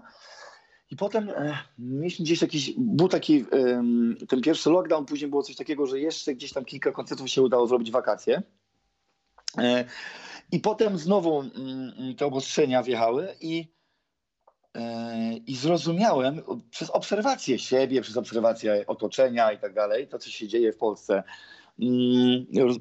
[0.90, 3.82] i potem e, mieliśmy gdzieś jakiś, był taki e,
[4.28, 7.66] ten pierwszy lockdown, później było coś takiego, że jeszcze gdzieś tam kilka koncertów się udało
[7.66, 8.42] zrobić wakacje.
[9.58, 9.84] E,
[10.52, 11.50] I potem znowu m,
[11.98, 13.72] mm, te obostrzenia wjechały i,
[14.74, 20.48] e, i zrozumiałem przez obserwację siebie, przez obserwację otoczenia i tak dalej, to co się
[20.48, 21.65] dzieje w Polsce, Mm,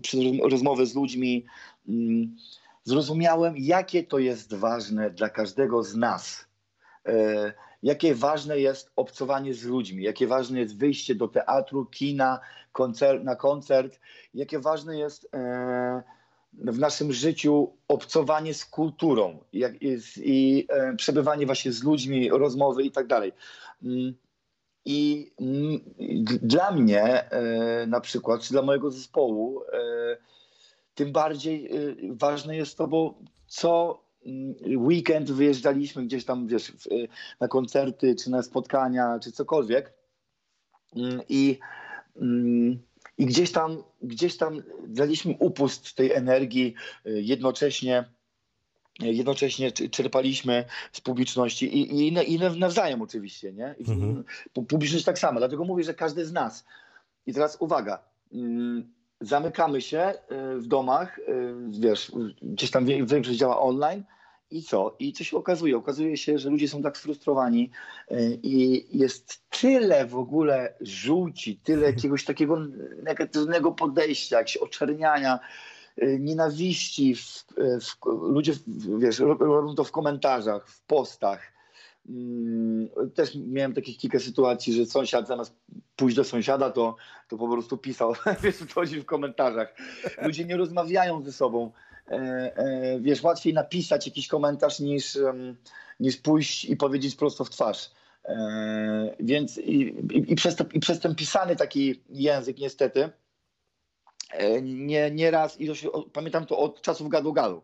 [0.01, 1.45] przez rozmowę z ludźmi
[1.89, 2.35] mm,
[2.83, 6.45] zrozumiałem, jakie to jest ważne dla każdego z nas.
[7.05, 7.53] E,
[7.83, 12.39] jakie ważne jest obcowanie z ludźmi, jakie ważne jest wyjście do teatru, kina,
[12.71, 13.99] koncert, na koncert,
[14.33, 16.03] jakie ważne jest e,
[16.53, 19.73] w naszym życiu obcowanie z kulturą jak,
[20.17, 23.31] i e, przebywanie właśnie z ludźmi, rozmowy i tak dalej.
[23.83, 24.13] Mm,
[24.85, 25.31] i
[26.41, 30.17] dla mnie e, na przykład, czy dla mojego zespołu, e,
[30.95, 31.71] tym bardziej e,
[32.11, 34.05] ważne jest to, bo co
[34.77, 36.71] weekend wyjeżdżaliśmy gdzieś tam, wiesz,
[37.39, 39.93] na koncerty, czy na spotkania, czy cokolwiek.
[40.95, 41.59] Mm, I,
[42.15, 42.79] mm,
[43.17, 46.73] i gdzieś tam, gdzieś tam daliśmy upust tej energii
[47.05, 48.14] jednocześnie
[48.99, 53.75] jednocześnie czerpaliśmy z publiczności i, i, i nawzajem oczywiście, nie?
[53.79, 54.23] Mhm.
[54.67, 56.65] Publiczność tak samo, dlatego mówię, że każdy z nas.
[57.25, 57.99] I teraz uwaga,
[58.33, 60.13] mm, zamykamy się
[60.55, 61.23] y, w domach, y,
[61.69, 64.03] wiesz, gdzieś tam większość działa online
[64.51, 64.95] i co?
[64.99, 65.77] I co się okazuje?
[65.77, 67.71] Okazuje się, że ludzie są tak sfrustrowani
[68.11, 72.57] y, i jest tyle w ogóle żółci, tyle jakiegoś takiego
[73.03, 75.39] negatywnego podejścia, jakiegoś oczerniania,
[76.19, 78.53] nienawiści, w, w, ludzie
[78.97, 81.55] wiesz, robią to w komentarzach, w postach.
[82.09, 85.55] Mm, też miałem takich kilka sytuacji, że sąsiad zamiast
[85.95, 86.95] pójść do sąsiada, to,
[87.27, 89.75] to po prostu pisał, wiesz, chodzi w komentarzach.
[90.21, 91.71] Ludzie nie rozmawiają ze sobą.
[92.07, 92.13] E,
[92.57, 95.17] e, wiesz, łatwiej napisać jakiś komentarz niż,
[95.99, 97.91] niż pójść i powiedzieć prosto w twarz.
[98.25, 99.81] E, więc i,
[100.13, 103.09] i, i, przez to, i przez ten pisany taki język niestety,
[104.61, 107.61] nie, nie raz, i to się, pamiętam to od czasów gadu-gadu,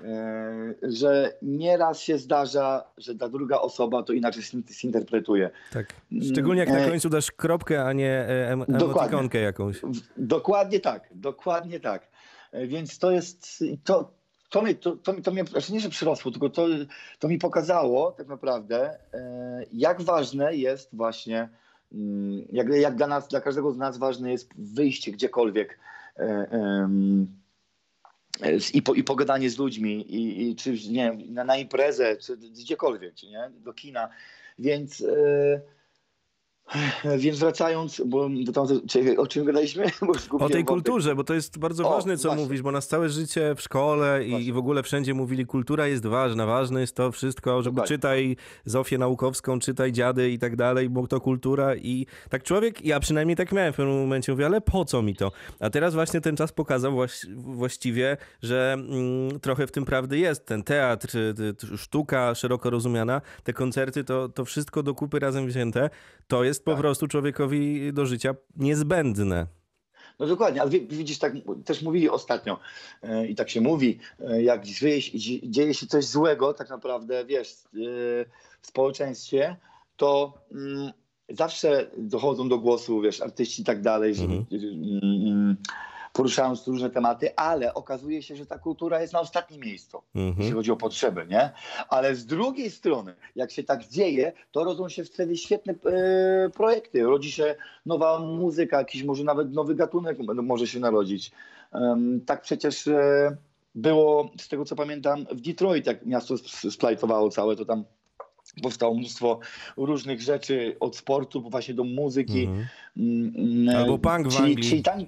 [0.00, 5.50] e, że nieraz się zdarza, że ta druga osoba to inaczej zinterpretuje.
[5.72, 5.86] Tak.
[6.32, 9.80] Szczególnie jak na e, końcu dasz kropkę, a nie emotikonkę jakąś.
[10.16, 12.08] Dokładnie tak, dokładnie tak.
[12.66, 14.10] Więc to jest, to,
[14.50, 16.66] to, mi, to, to, to mnie, znaczy nie, że przyrosło, tylko to,
[17.18, 21.48] to mi pokazało tak naprawdę, e, jak ważne jest właśnie,
[21.92, 25.93] mm, jak, jak dla nas, dla każdego z nas ważne jest wyjście gdziekolwiek e,
[28.74, 32.36] i, po, i pogadanie z ludźmi, i, i czy nie wiem, na, na imprezę, czy
[32.36, 34.08] gdziekolwiek, czy nie, do kina.
[34.58, 35.60] Więc e,
[37.18, 38.66] więc wracając, bo tam,
[39.16, 39.84] o czym gadaliśmy?
[40.40, 42.44] o tej kulturze, bo to jest bardzo o, ważne, co właśnie.
[42.44, 46.06] mówisz, bo nas całe życie w szkole i, i, w ogóle wszędzie mówili, kultura jest
[46.06, 47.96] ważna, ważne jest to wszystko, żeby Dokładnie.
[47.96, 53.00] czytaj Zofię Naukowską, czytaj dziady i tak dalej, bo to kultura i tak człowiek, ja
[53.00, 55.32] przynajmniej tak miałem w pewnym momencie, mówię, ale po co mi to?
[55.60, 56.92] A teraz właśnie ten czas pokazał
[57.36, 60.46] właściwie, że mm, trochę w tym prawdy jest.
[60.46, 61.08] Ten teatr,
[61.76, 65.90] sztuka szeroko rozumiana, te koncerty, to, to wszystko do kupy razem wzięte,
[66.26, 66.80] to jest po tak.
[66.80, 69.46] prostu człowiekowi do życia niezbędne.
[70.18, 71.32] No dokładnie, ale widzisz, tak
[71.64, 72.58] też mówili ostatnio
[73.02, 75.00] yy, i tak się mówi, yy, jak dzieje,
[75.42, 78.24] dzieje, się coś złego tak naprawdę, wiesz, yy,
[78.60, 79.56] w społeczeństwie,
[79.96, 80.92] to mm,
[81.28, 85.56] zawsze dochodzą do głosu, wiesz, artyści i tak dalej, że, mhm.
[86.14, 90.34] Mm, poruszając różne tematy, ale okazuje się, że ta kultura jest na ostatnim miejscu, mhm.
[90.38, 91.50] jeśli chodzi o potrzeby, nie?
[91.88, 97.02] Ale z drugiej strony, jak się tak dzieje, to rodzą się wtedy świetne e, projekty.
[97.02, 97.54] Rodzi się
[97.86, 101.32] nowa muzyka, jakiś może nawet nowy gatunek może się narodzić.
[102.26, 103.36] tak przecież e,
[103.74, 106.38] było, z tego co pamiętam, w Detroit, jak miasto
[106.70, 107.84] splajtowało całe, to tam
[108.62, 109.40] powstało mnóstwo
[109.76, 112.44] różnych rzeczy, od sportu właśnie do muzyki.
[112.44, 112.66] Mhm.
[112.96, 114.70] Mm, Albo punk w Anglii.
[114.70, 115.06] Czyli tam,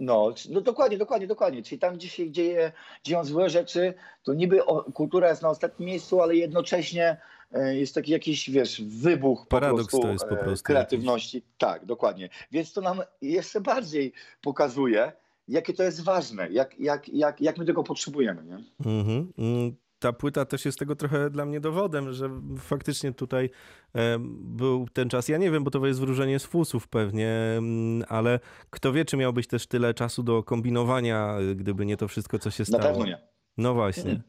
[0.00, 1.62] no, no dokładnie, dokładnie, dokładnie.
[1.62, 2.72] Czyli tam, gdzie się dzieje,
[3.04, 7.16] dzieją złe rzeczy, to niby o, kultura jest na ostatnim miejscu, ale jednocześnie
[7.52, 11.36] e, jest taki jakiś, wiesz, wybuch Paradoks po prostu, to jest po e, prostu kreatywności.
[11.36, 11.50] Jakiś.
[11.58, 12.28] Tak, dokładnie.
[12.52, 15.12] Więc to nam jeszcze bardziej pokazuje,
[15.48, 18.44] jakie to jest ważne, jak, jak, jak, jak my tego potrzebujemy.
[18.44, 18.58] Nie?
[18.86, 19.32] Mhm.
[19.38, 23.50] Mm ta płyta też jest tego trochę dla mnie dowodem, że faktycznie tutaj
[23.94, 25.28] e, był ten czas.
[25.28, 29.16] Ja nie wiem, bo to jest wróżenie z fusów pewnie, mm, ale kto wie, czy
[29.16, 32.82] miałbyś też tyle czasu do kombinowania, gdyby nie to wszystko, co się stało.
[32.82, 33.18] Na pewno nie.
[33.56, 34.22] No właśnie.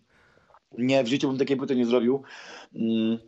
[0.77, 2.23] Nie, w życiu bym takiej płyty nie zrobił.
[2.75, 3.19] Mm,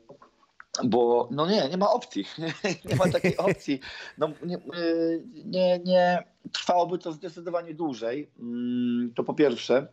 [0.84, 2.26] bo no nie, nie ma opcji.
[2.90, 3.80] nie ma takiej opcji.
[4.18, 8.32] No, nie, y, nie, nie, trwałoby to zdecydowanie dłużej.
[8.40, 9.88] Mm, to po pierwsze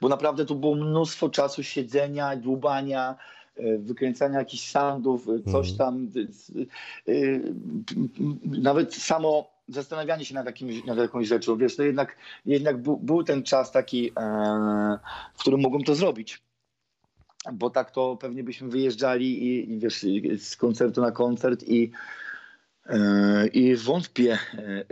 [0.00, 3.14] bo naprawdę tu było mnóstwo czasu siedzenia, dłubania,
[3.56, 5.76] e, wykręcania jakichś soundów, e, coś mhm.
[5.78, 6.08] tam.
[7.08, 7.12] E,
[8.44, 12.16] nawet samo zastanawianie się nad, jakimś, nad jakąś rzeczą, wiesz, to jednak,
[12.46, 14.12] jednak był, był ten czas taki,
[15.34, 16.46] w którym mogłem to zrobić
[17.52, 20.06] bo tak to pewnie byśmy wyjeżdżali i, i wiesz,
[20.38, 21.90] z koncertu na koncert i
[23.52, 24.84] i wątpię, e, e,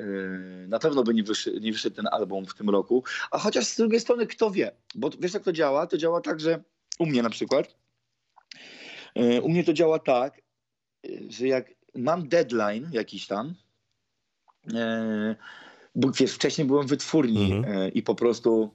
[0.68, 3.04] na pewno by nie wyszedł, nie wyszedł ten album w tym roku.
[3.30, 4.72] A chociaż z drugiej strony, kto wie?
[4.94, 5.86] Bo wiesz, jak to działa?
[5.86, 6.62] To działa tak, że
[6.98, 7.76] u mnie na przykład,
[9.14, 10.42] e, u mnie to działa tak,
[11.28, 13.54] że jak mam deadline jakiś tam,
[15.94, 17.92] bo wiesz, wcześniej byłem wytwórni mhm.
[17.92, 18.70] i po prostu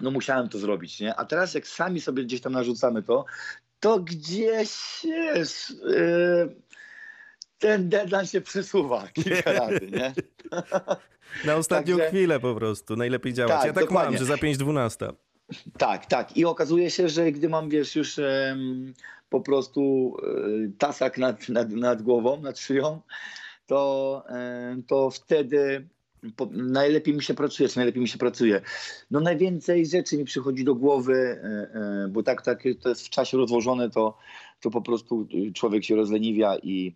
[0.00, 1.14] no musiałem to zrobić, nie?
[1.14, 3.24] A teraz jak sami sobie gdzieś tam narzucamy to,
[3.80, 5.72] to gdzieś jest
[7.62, 10.14] ten deadline się przesuwa kilka razy, nie?
[11.46, 12.10] Na ostatnią Także...
[12.10, 13.56] chwilę po prostu, najlepiej działać.
[13.56, 14.10] Tak, ja tak dokładnie.
[14.10, 15.12] mam, że za 5.12.
[15.78, 16.36] Tak, tak.
[16.36, 18.94] I okazuje się, że gdy mam, wiesz, już um,
[19.30, 23.00] po prostu um, tasak nad, nad, nad głową, nad szyją,
[23.66, 25.88] to, um, to wtedy
[26.36, 28.60] po, najlepiej mi się pracuje, czy najlepiej mi się pracuje.
[29.10, 31.46] No najwięcej rzeczy mi przychodzi do głowy, e,
[32.04, 34.16] e, bo tak, tak to jest w czasie rozłożone, to,
[34.60, 36.94] to po prostu człowiek się rozleniwia i,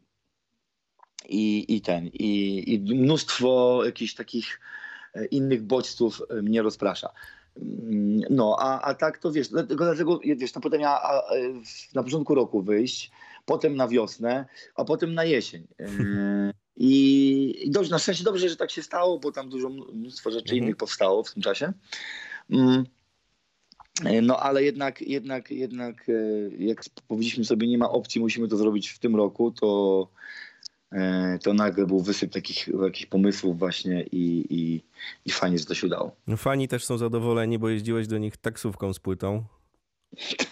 [1.29, 4.61] i, i ten, i, i mnóstwo jakichś takich
[5.15, 7.09] e, innych bodźców e, mnie rozprasza.
[7.57, 11.23] Mm, no, a, a tak to wiesz, dlatego, dlatego wiesz, to potem ja e,
[11.95, 13.11] na początku roku wyjść,
[13.45, 15.67] potem na wiosnę, a potem na jesień.
[16.79, 20.53] I, i dobrze, na szczęście dobrze, że tak się stało, bo tam dużo mnóstwo rzeczy
[20.53, 20.63] mhm.
[20.63, 21.73] innych powstało w tym czasie.
[22.51, 22.85] Mm,
[24.23, 26.07] no ale jednak, jednak, jednak
[26.59, 30.09] jak powiedzieliśmy sobie, nie ma opcji, musimy to zrobić w tym roku, to,
[31.43, 34.83] to nagle był wysyp takich jakichś pomysłów właśnie i, i,
[35.25, 36.17] i fajnie, że to się udało.
[36.27, 39.45] No, fani też są zadowoleni, bo jeździłeś do nich taksówką z płytą.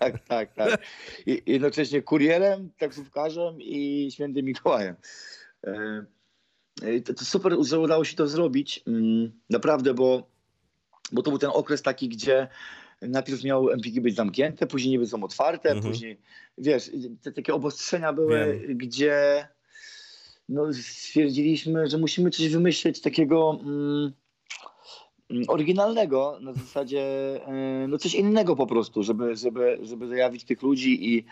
[0.00, 0.82] tak, tak, tak.
[1.26, 4.96] I, jednocześnie kurierem, taksówkarzem i świętym Mikołajem.
[5.64, 6.04] E,
[6.82, 8.82] e, to, to super, że udało się to zrobić.
[8.86, 10.30] Mm, naprawdę, bo,
[11.12, 12.48] bo to był ten okres taki, gdzie
[13.02, 15.92] najpierw miały Empiki być zamknięte, później niby są otwarte, mhm.
[15.92, 16.20] później,
[16.58, 16.90] wiesz,
[17.22, 18.78] te takie obostrzenia były, Wiem.
[18.78, 19.48] gdzie
[20.50, 24.12] no, stwierdziliśmy, że musimy coś wymyśleć takiego, mm,
[25.30, 27.02] mm, oryginalnego, na zasadzie
[27.46, 31.24] e, no coś innego po prostu, żeby, żeby, żeby zajawić tych ludzi i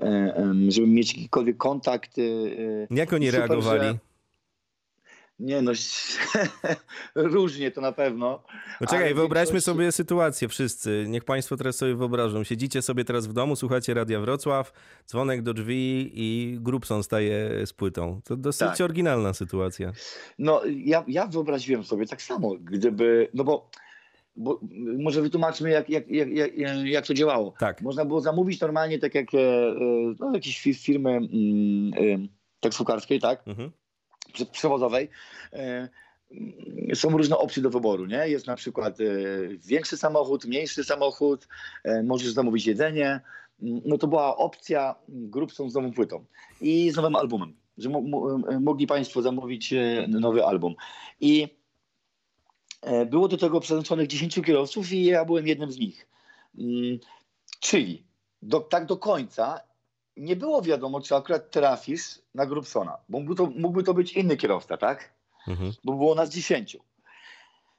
[0.00, 2.16] e, żeby mieć jakikolwiek kontakt.
[2.90, 3.80] Jak oni Super, reagowali?
[3.80, 3.98] Że...
[5.38, 5.72] Nie no,
[7.14, 8.42] różnie to na pewno.
[8.80, 11.04] No czekaj, wyobraźmy sobie sytuację wszyscy.
[11.08, 12.44] Niech Państwo teraz sobie wyobrażą.
[12.44, 14.72] Siedzicie sobie teraz w domu, słuchacie Radia Wrocław,
[15.06, 18.20] dzwonek do drzwi i Grubson staje z płytą.
[18.24, 18.80] To dosyć tak.
[18.80, 19.92] oryginalna sytuacja.
[20.38, 23.70] No ja, ja wyobraziłem sobie tak samo, gdyby, no bo
[24.38, 24.60] bo
[24.98, 26.28] może wytłumaczmy, jak, jak, jak,
[26.84, 27.54] jak, to działało.
[27.58, 27.82] Tak.
[27.82, 29.74] Można było zamówić normalnie, tak jak e, e,
[30.20, 32.28] no, jakieś firmy mm,
[32.60, 33.48] taksówkarskiej, tak?
[33.48, 33.70] Mhm
[34.44, 35.08] przewozowej
[35.52, 35.88] e,
[36.94, 38.06] są różne opcje do wyboru.
[38.06, 38.28] Nie?
[38.28, 39.04] Jest na przykład e,
[39.66, 41.48] większy samochód, mniejszy samochód,
[41.84, 43.20] e, możesz zamówić jedzenie.
[43.60, 46.24] No to była opcja grup są z nową płytą
[46.60, 47.90] i z nowym albumem, że
[48.60, 49.74] mogli Państwo zamówić
[50.08, 50.74] nowy album.
[51.20, 51.48] I
[53.06, 56.08] było do tego przeznaczonych 10 kierowców i ja byłem jednym z nich.
[56.58, 56.98] Mm,
[57.60, 58.06] czyli
[58.42, 59.60] do, tak do końca
[60.16, 64.36] nie było wiadomo, czy akurat trafisz na Grubsona, bo mógłby to, mógłby to być inny
[64.36, 65.12] kierowca, tak?
[65.48, 65.72] Mhm.
[65.84, 66.80] Bo było nas dziesięciu.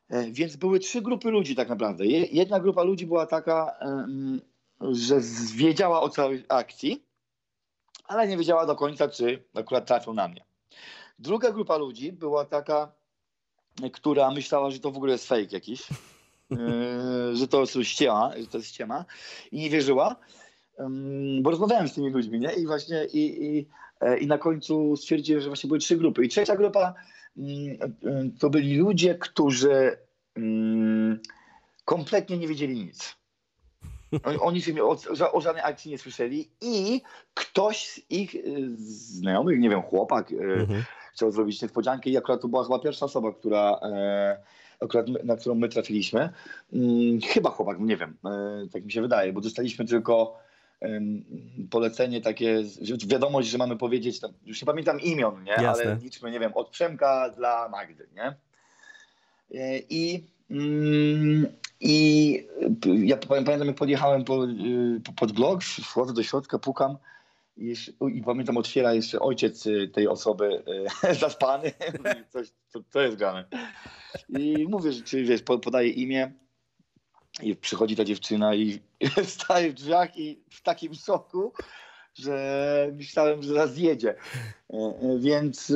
[0.10, 2.06] E, więc były trzy grupy ludzi tak naprawdę.
[2.06, 3.76] Jedna grupa ludzi była taka,
[4.92, 5.20] że
[5.56, 7.04] wiedziała o całej akcji,
[8.06, 10.46] ale nie wiedziała do końca, czy akurat trafią na mnie.
[11.20, 12.92] Druga grupa ludzi była taka,
[13.94, 15.88] która myślała, że to w ogóle jest fake jakiś,
[16.52, 19.06] e, że to jest ściema, że to jest ściema
[19.52, 20.16] i nie wierzyła
[21.42, 22.54] bo rozmawiałem z tymi ludźmi, nie?
[22.54, 23.68] I właśnie i, i,
[24.02, 26.26] e, i na końcu stwierdziłem, że właśnie były trzy grupy.
[26.26, 26.94] I trzecia grupa
[27.38, 29.98] mm, e, to byli ludzie, którzy
[30.36, 31.20] mm,
[31.86, 33.18] kompletnie nie wiedzieli nic.
[34.24, 34.98] Oni, oni o,
[35.32, 37.02] o, żadnej akcji nie słyszeli i
[37.34, 38.40] ktoś z ich e,
[38.78, 40.84] znajomych, nie wiem, chłopak, mhm.
[41.14, 43.80] chciał zrobić niespodziankę i akurat to była chyba pierwsza osoba, która
[44.80, 46.30] akurat na którą my trafiliśmy.
[46.74, 48.18] Mm, chyba chłopak, nie wiem,
[48.72, 50.47] tak mi się wydaje, bo dostaliśmy tylko
[51.70, 52.64] polecenie takie,
[53.08, 55.70] wiadomość, że mamy powiedzieć, już nie pamiętam imion, nie?
[55.70, 58.08] ale liczmy, nie wiem, od Przemka dla Magdy.
[58.16, 58.36] Nie?
[59.62, 61.48] E, I, mm,
[61.80, 62.48] i
[63.04, 66.98] ja pamiętam, jak podjechałem po, y, pod blok, wchodzę do środka, pukam
[67.58, 67.74] i,
[68.14, 70.64] i pamiętam, otwiera jeszcze ojciec y, tej osoby
[71.04, 71.72] y, zaspany.
[72.34, 73.46] Coś, co, co jest grane.
[74.30, 76.32] I mówię, że czy wiesz, podaję imię
[77.44, 78.80] i przychodzi ta dziewczyna i
[79.24, 81.54] staje w drzwiach i w takim szoku,
[82.14, 84.16] że myślałem, że zaraz jedzie.
[84.74, 85.76] E, e, więc e,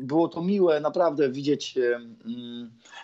[0.00, 1.78] było to miłe naprawdę widzieć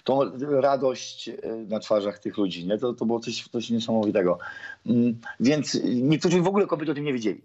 [0.05, 0.21] tą
[0.61, 1.31] radość
[1.69, 2.67] na twarzach tych ludzi.
[2.67, 2.79] Nie?
[2.79, 4.39] To, to było coś, coś niesamowitego.
[4.87, 7.43] Mm, więc niektórzy w ogóle kobiety o tym nie wiedzieli.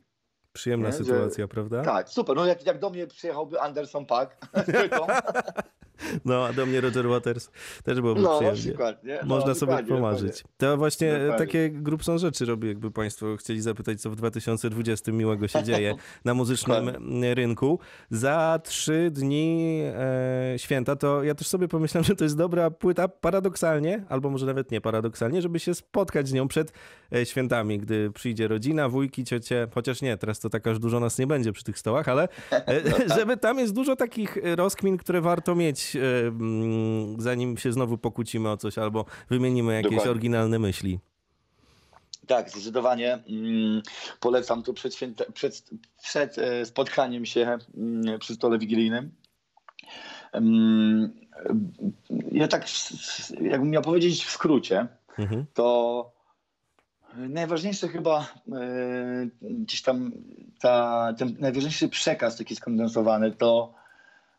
[0.54, 0.94] Przyjemna nie?
[0.94, 1.82] sytuacja, że, prawda?
[1.82, 2.36] Tak, super.
[2.36, 4.38] No jak, jak do mnie przyjechałby Anderson Paak
[6.26, 7.50] No, a do mnie Roger Waters
[7.84, 8.62] też byłoby no, przyjemnie.
[8.62, 9.20] Przykład, nie?
[9.22, 10.38] No, Można sobie pomarzyć.
[10.38, 10.54] Dokładnie.
[10.58, 11.38] To właśnie dokładnie.
[11.38, 15.96] takie grup są rzeczy robi, jakby Państwo chcieli zapytać, co w 2020 miłego się dzieje
[16.26, 17.36] na muzycznym dokładnie.
[17.36, 17.80] rynku.
[18.10, 23.08] Za trzy dni e, święta, to ja też sobie pomyślałem, że to jest dobra płyta
[23.08, 26.74] paradoksalnie, albo może nawet nie paradoksalnie, żeby się spotkać z nią przed
[27.16, 31.20] e, świętami, gdy przyjdzie rodzina, wujki, ciocie, chociaż nie, teraz to tak aż dużo nas
[31.20, 33.18] nie będzie przy tych stołach, ale e, no tak.
[33.18, 38.50] żeby tam jest dużo takich rozkmin, które warto mieć E, mm, zanim się znowu pokłócimy
[38.50, 40.12] o coś albo wymienimy jakieś Dokładnie.
[40.12, 41.00] oryginalne myśli.
[42.28, 43.82] Tak, zdecydowanie mm,
[44.20, 45.70] polecam to przed, święte, przed,
[46.02, 49.12] przed e, spotkaniem się mm, przy stole wigilijnym.
[52.32, 52.66] Ja tak,
[53.42, 55.46] jakbym miał powiedzieć w skrócie, mhm.
[55.54, 56.12] to
[57.18, 60.12] najważniejsze chyba e, gdzieś tam
[60.60, 63.74] ta, ten najważniejszy przekaz taki skondensowany to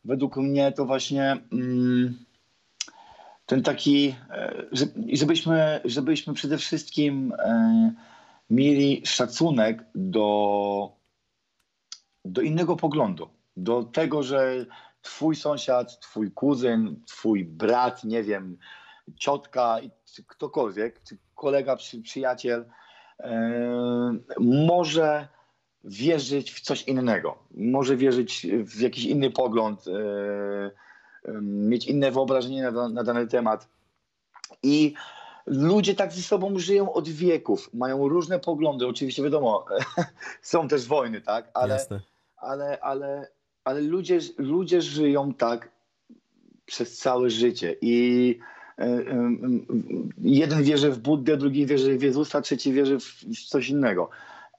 [0.05, 2.25] według mnie to właśnie mm,
[3.47, 4.67] ten taki, e,
[5.13, 7.95] żebyśmy, żebyśmy przede wszystkim e,
[8.51, 10.93] mieli szacunek do,
[12.25, 14.67] do innego poglądu, do tego, że
[15.03, 18.59] twój sąsiad, twój kuzyn, twój brat, nie wiem,
[19.17, 19.79] ciotka,
[20.27, 21.01] ktokolwiek,
[21.35, 22.65] kolega, przyjaciel,
[23.19, 25.29] e, może
[25.85, 27.39] wierzyć w coś innego.
[27.55, 33.69] Może wierzyć w jakiś inny pogląd, e, mieć inne wyobrażenie na, na dany temat.
[34.63, 34.95] I
[35.47, 38.87] ludzie tak ze sobą żyją od wieków, mają różne poglądy.
[38.87, 39.65] Oczywiście wiadomo,
[40.43, 41.51] są też wojny, tak?
[41.55, 41.87] Ale,
[42.37, 43.29] ale, ale,
[43.65, 45.69] ale ludzie, ludzie żyją tak
[46.67, 47.77] przez całe życie.
[47.81, 48.39] I
[48.79, 49.05] e,
[50.19, 54.11] jeden wierzy w Buddę, drugi wierzy w Jezusa, trzeci wierzy w coś innego.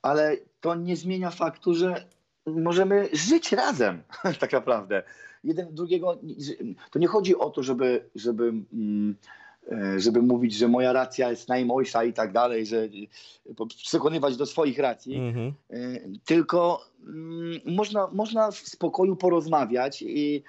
[0.01, 2.05] Ale to nie zmienia faktu, że
[2.45, 4.03] możemy żyć razem,
[4.39, 5.03] tak naprawdę.
[5.43, 6.19] Jeden drugiego.
[6.91, 9.15] To nie chodzi o to, żeby, żeby mm,
[9.71, 12.89] e, żeby mówić, że moja racja jest najmojsza i tak dalej, że
[13.67, 15.53] przekonywać do swoich racji, mhm.
[16.25, 20.43] tylko mm, można, można w spokoju porozmawiać i,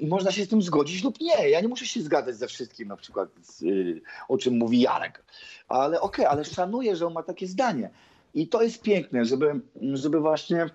[0.00, 1.50] i można się z tym zgodzić lub nie.
[1.50, 3.64] Ja nie muszę się zgadzać ze wszystkim, na przykład z,
[4.28, 5.24] o czym mówi Jarek,
[5.68, 7.90] ale okej, okay, ale szanuję, że on ma takie zdanie.
[8.34, 10.66] I to jest piękne, żeby, żeby właśnie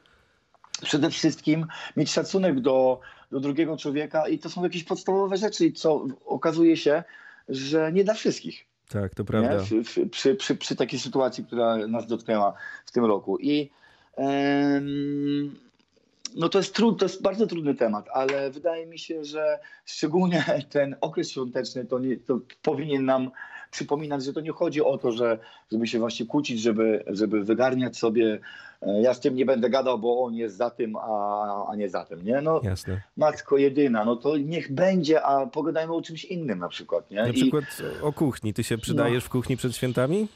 [0.81, 1.65] przede wszystkim
[1.97, 2.99] mieć szacunek do,
[3.31, 7.03] do drugiego człowieka i to są jakieś podstawowe rzeczy, co okazuje się,
[7.49, 8.65] że nie dla wszystkich.
[8.89, 9.63] Tak, to prawda.
[9.63, 12.53] Przy, przy, przy, przy, takiej sytuacji, która nas dotknęła
[12.85, 13.37] w tym roku.
[13.39, 13.69] I
[16.35, 20.43] no to jest, trud, to jest bardzo trudny temat, ale wydaje mi się, że szczególnie
[20.69, 23.31] ten okres świąteczny to, nie, to powinien nam
[23.71, 25.39] przypominać, że to nie chodzi o to, że,
[25.71, 28.39] żeby się właśnie kłócić, żeby, żeby wygarniać sobie
[28.81, 31.89] e, ja z tym nie będę gadał, bo on jest za tym, a, a nie
[31.89, 32.41] za tym, nie?
[32.41, 33.01] No, Jasne.
[33.17, 37.23] matko jedyna, no to niech będzie, a pogadajmy o czymś innym na przykład, nie?
[37.23, 38.53] Na przykład I, o kuchni.
[38.53, 40.27] Ty się przydajesz no, w kuchni przed świętami?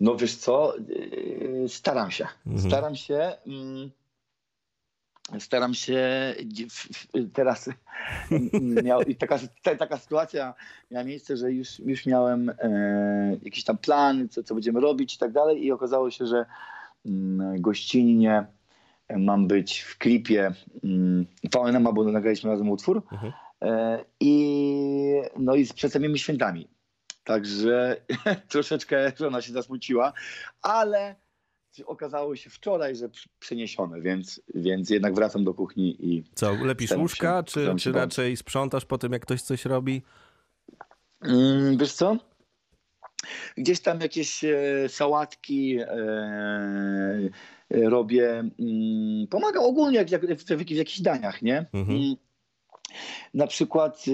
[0.00, 2.26] no wiesz co, e, staram się.
[2.46, 2.70] Mhm.
[2.70, 3.32] Staram się...
[3.46, 3.90] Mm,
[5.38, 6.34] staram się
[7.32, 7.70] teraz
[8.84, 9.38] miał, taka,
[9.78, 10.54] taka sytuacja
[10.90, 15.18] miała miejsce, że już, już miałem e, jakiś tam plan, co, co będziemy robić i
[15.18, 16.46] tak dalej i okazało się, że
[17.06, 18.46] mm, gościnnie
[19.16, 20.52] mam być w klipie
[20.84, 23.32] mm, VNM, bo nagraliśmy razem utwór mhm.
[23.62, 26.68] e, i no i z przedstawionymi świętami.
[27.24, 27.96] Także
[28.48, 30.12] troszeczkę żona się zasmuciła,
[30.62, 31.14] ale
[31.86, 33.08] okazało się wczoraj, że
[33.38, 36.24] przeniesione, więc, więc jednak wracam do kuchni i...
[36.34, 40.02] Co, lepisz łóżka, się, czy, czy raczej sprzątasz po tym, jak ktoś coś robi?
[41.22, 42.16] Mm, wiesz co?
[43.56, 45.86] Gdzieś tam jakieś e, sałatki e,
[47.70, 48.30] e robię.
[48.30, 51.66] Mm, pomaga ogólnie jak, jak w, w, jakichś daniach, nie?
[51.72, 51.98] Mhm.
[51.98, 52.16] Mm,
[53.34, 54.04] na przykład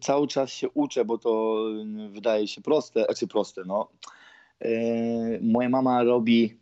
[0.00, 1.62] cały czas się uczę, bo to
[2.10, 3.88] wydaje się proste, znaczy proste, no.
[5.40, 6.58] Moja mama robi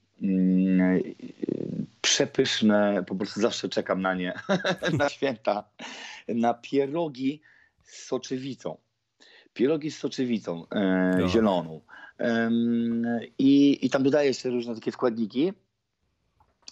[2.01, 4.35] przepyszne, po prostu zawsze czekam na nie,
[4.99, 5.65] na święta,
[6.29, 7.41] na pierogi
[7.85, 8.77] z soczewicą.
[9.55, 11.81] Pierogi z soczewicą e, zieloną.
[12.21, 12.51] E,
[13.39, 15.53] i, I tam dodaję jeszcze różne takie składniki.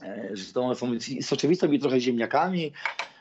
[0.03, 2.73] E, że to są soczewicą i trochę ziemniakami.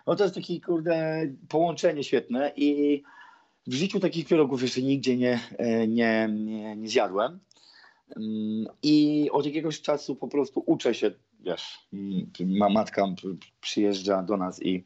[0.07, 3.03] No to jest takie, kurde, połączenie świetne i
[3.67, 7.39] w życiu takich pierogów jeszcze nigdzie nie, e, nie, nie, nie zjadłem.
[8.83, 11.87] I od jakiegoś czasu po prostu uczę się, wiesz,
[12.45, 13.05] ma matka
[13.61, 14.83] przyjeżdża do nas i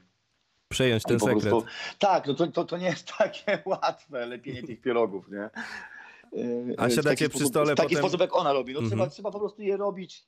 [0.70, 1.40] przejąć ten sekret.
[1.40, 1.70] Prostu,
[2.00, 5.50] tak, no to, to, to nie jest takie łatwe lepienie tych pierogów, nie?
[6.78, 8.04] A siadacie przy stole W taki potem...
[8.04, 8.74] sposób, jak ona robi.
[8.74, 10.26] No, trzeba, trzeba po prostu je robić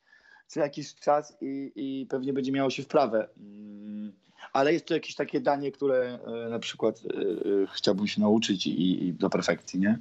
[0.50, 3.30] co jakiś czas i, i pewnie będzie miało się wprawę.
[4.54, 8.68] Ale jest to jakieś takie danie, które e, na przykład e, e, chciałbym się nauczyć
[8.68, 10.00] i, i do perfekcji, nie?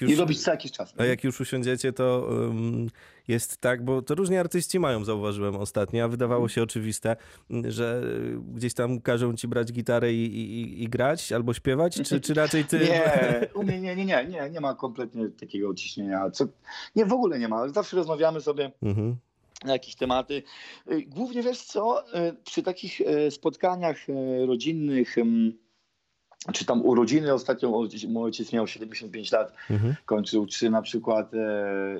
[0.00, 0.94] Już, I robić co jakiś czas.
[0.96, 2.88] A jak już usiądziecie, to um,
[3.28, 7.16] jest tak, bo to różni artyści mają, zauważyłem ostatnio, a wydawało się oczywiste,
[7.68, 8.02] że
[8.54, 12.64] gdzieś tam każą ci brać gitarę i, i, i grać albo śpiewać, czy, czy raczej
[12.64, 12.78] ty...
[12.78, 13.12] Nie,
[13.60, 16.30] u mnie nie, nie, nie, nie, nie ma kompletnie takiego ciśnienia.
[16.30, 16.44] Co,
[16.96, 17.68] nie, w ogóle nie ma.
[17.68, 18.72] Zawsze rozmawiamy sobie.
[18.82, 19.16] Mhm
[19.64, 20.42] na jakieś tematy.
[21.06, 22.04] Głównie wiesz co,
[22.44, 23.96] przy takich e, spotkaniach
[24.46, 25.16] rodzinnych,
[26.52, 27.70] czy tam urodziny ostatnio,
[28.08, 29.94] mój ojciec miał 75 lat, mhm.
[30.04, 31.38] kończył czy na przykład e,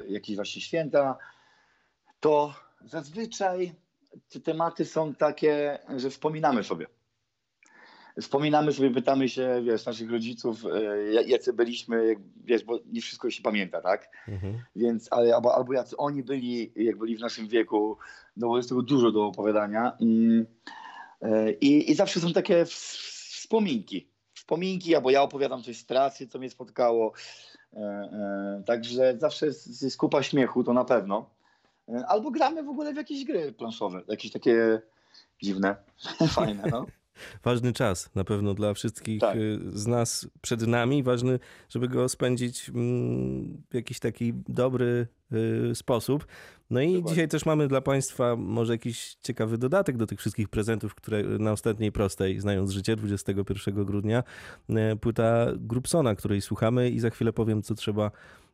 [0.08, 1.18] jakieś właśnie święta,
[2.20, 3.72] to zazwyczaj
[4.28, 6.86] te tematy są takie, że wspominamy sobie.
[8.20, 13.42] Wspominamy sobie, pytamy się, wiesz, naszych rodziców, e, jacy byliśmy, wiesz, bo nie wszystko się
[13.42, 14.08] pamięta, tak?
[14.28, 14.58] Mhm.
[14.76, 17.98] Więc, ale, albo, albo jacy oni byli, jak byli w naszym wieku,
[18.36, 19.96] no bo jest tego dużo do opowiadania.
[20.00, 20.46] Mm,
[21.22, 24.15] e, I, i zawsze są takie wspominki
[24.46, 27.12] wspominki, albo ja opowiadam coś z trasy, co mnie spotkało.
[27.72, 31.30] E, e, także zawsze jest kupa śmiechu, to na pewno.
[31.88, 34.80] E, albo gramy w ogóle w jakieś gry planszowe, jakieś takie
[35.42, 35.76] dziwne,
[36.36, 36.86] fajne, no.
[37.44, 39.38] Ważny czas na pewno dla wszystkich tak.
[39.68, 41.02] z nas przed nami.
[41.02, 41.38] Ważny,
[41.68, 45.06] żeby go spędzić mm, w jakiś taki dobry
[45.74, 46.26] sposób.
[46.70, 47.10] No i Dokładnie.
[47.10, 51.52] dzisiaj też mamy dla Państwa może jakiś ciekawy dodatek do tych wszystkich prezentów, które na
[51.52, 54.22] ostatniej prostej, znając życie, 21 grudnia,
[54.68, 58.10] e, płyta Grupsona, której słuchamy i za chwilę powiem, co trzeba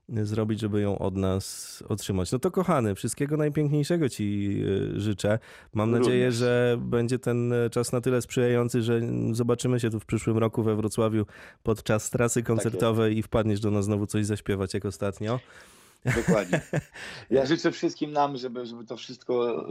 [0.09, 2.33] zrobić, żeby ją od nas otrzymać.
[2.33, 4.57] No to kochany, wszystkiego najpiękniejszego Ci
[4.97, 5.39] e, życzę.
[5.73, 6.07] Mam Również.
[6.07, 9.01] nadzieję, że będzie ten czas na tyle sprzyjający, że
[9.33, 11.27] zobaczymy się tu w przyszłym roku we Wrocławiu
[11.63, 15.41] podczas trasy tak koncertowej tak i wpadniesz do nas znowu coś zaśpiewać jak ostatnio.
[16.05, 16.61] Dokładnie.
[17.31, 19.67] Ja życzę wszystkim nam, żeby, żeby to wszystko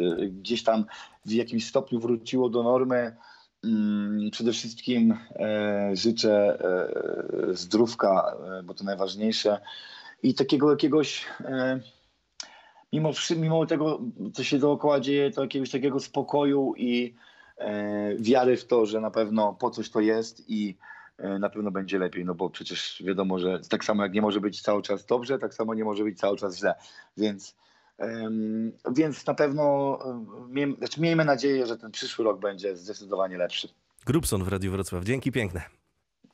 [0.00, 0.84] y, y, gdzieś tam
[1.26, 3.16] w jakimś stopniu wróciło do normy.
[3.64, 9.60] Mm, przede wszystkim e, życzę e, zdrówka, e, bo to najważniejsze.
[10.22, 11.26] I takiego jakiegoś
[12.92, 14.00] mimo, mimo tego,
[14.34, 17.14] co się dookoła dzieje, to jakiegoś takiego spokoju i
[18.18, 20.76] wiary w to, że na pewno po coś to jest i
[21.40, 24.62] na pewno będzie lepiej, no bo przecież wiadomo, że tak samo jak nie może być
[24.62, 26.74] cały czas dobrze, tak samo nie może być cały czas źle,
[27.16, 27.56] więc,
[28.96, 29.98] więc na pewno
[30.78, 33.68] znaczy miejmy nadzieję, że ten przyszły rok będzie zdecydowanie lepszy.
[34.06, 35.04] Grubson w Radiu Wrocław.
[35.04, 35.62] Dzięki piękne.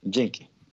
[0.02, 0.53] Dzięki.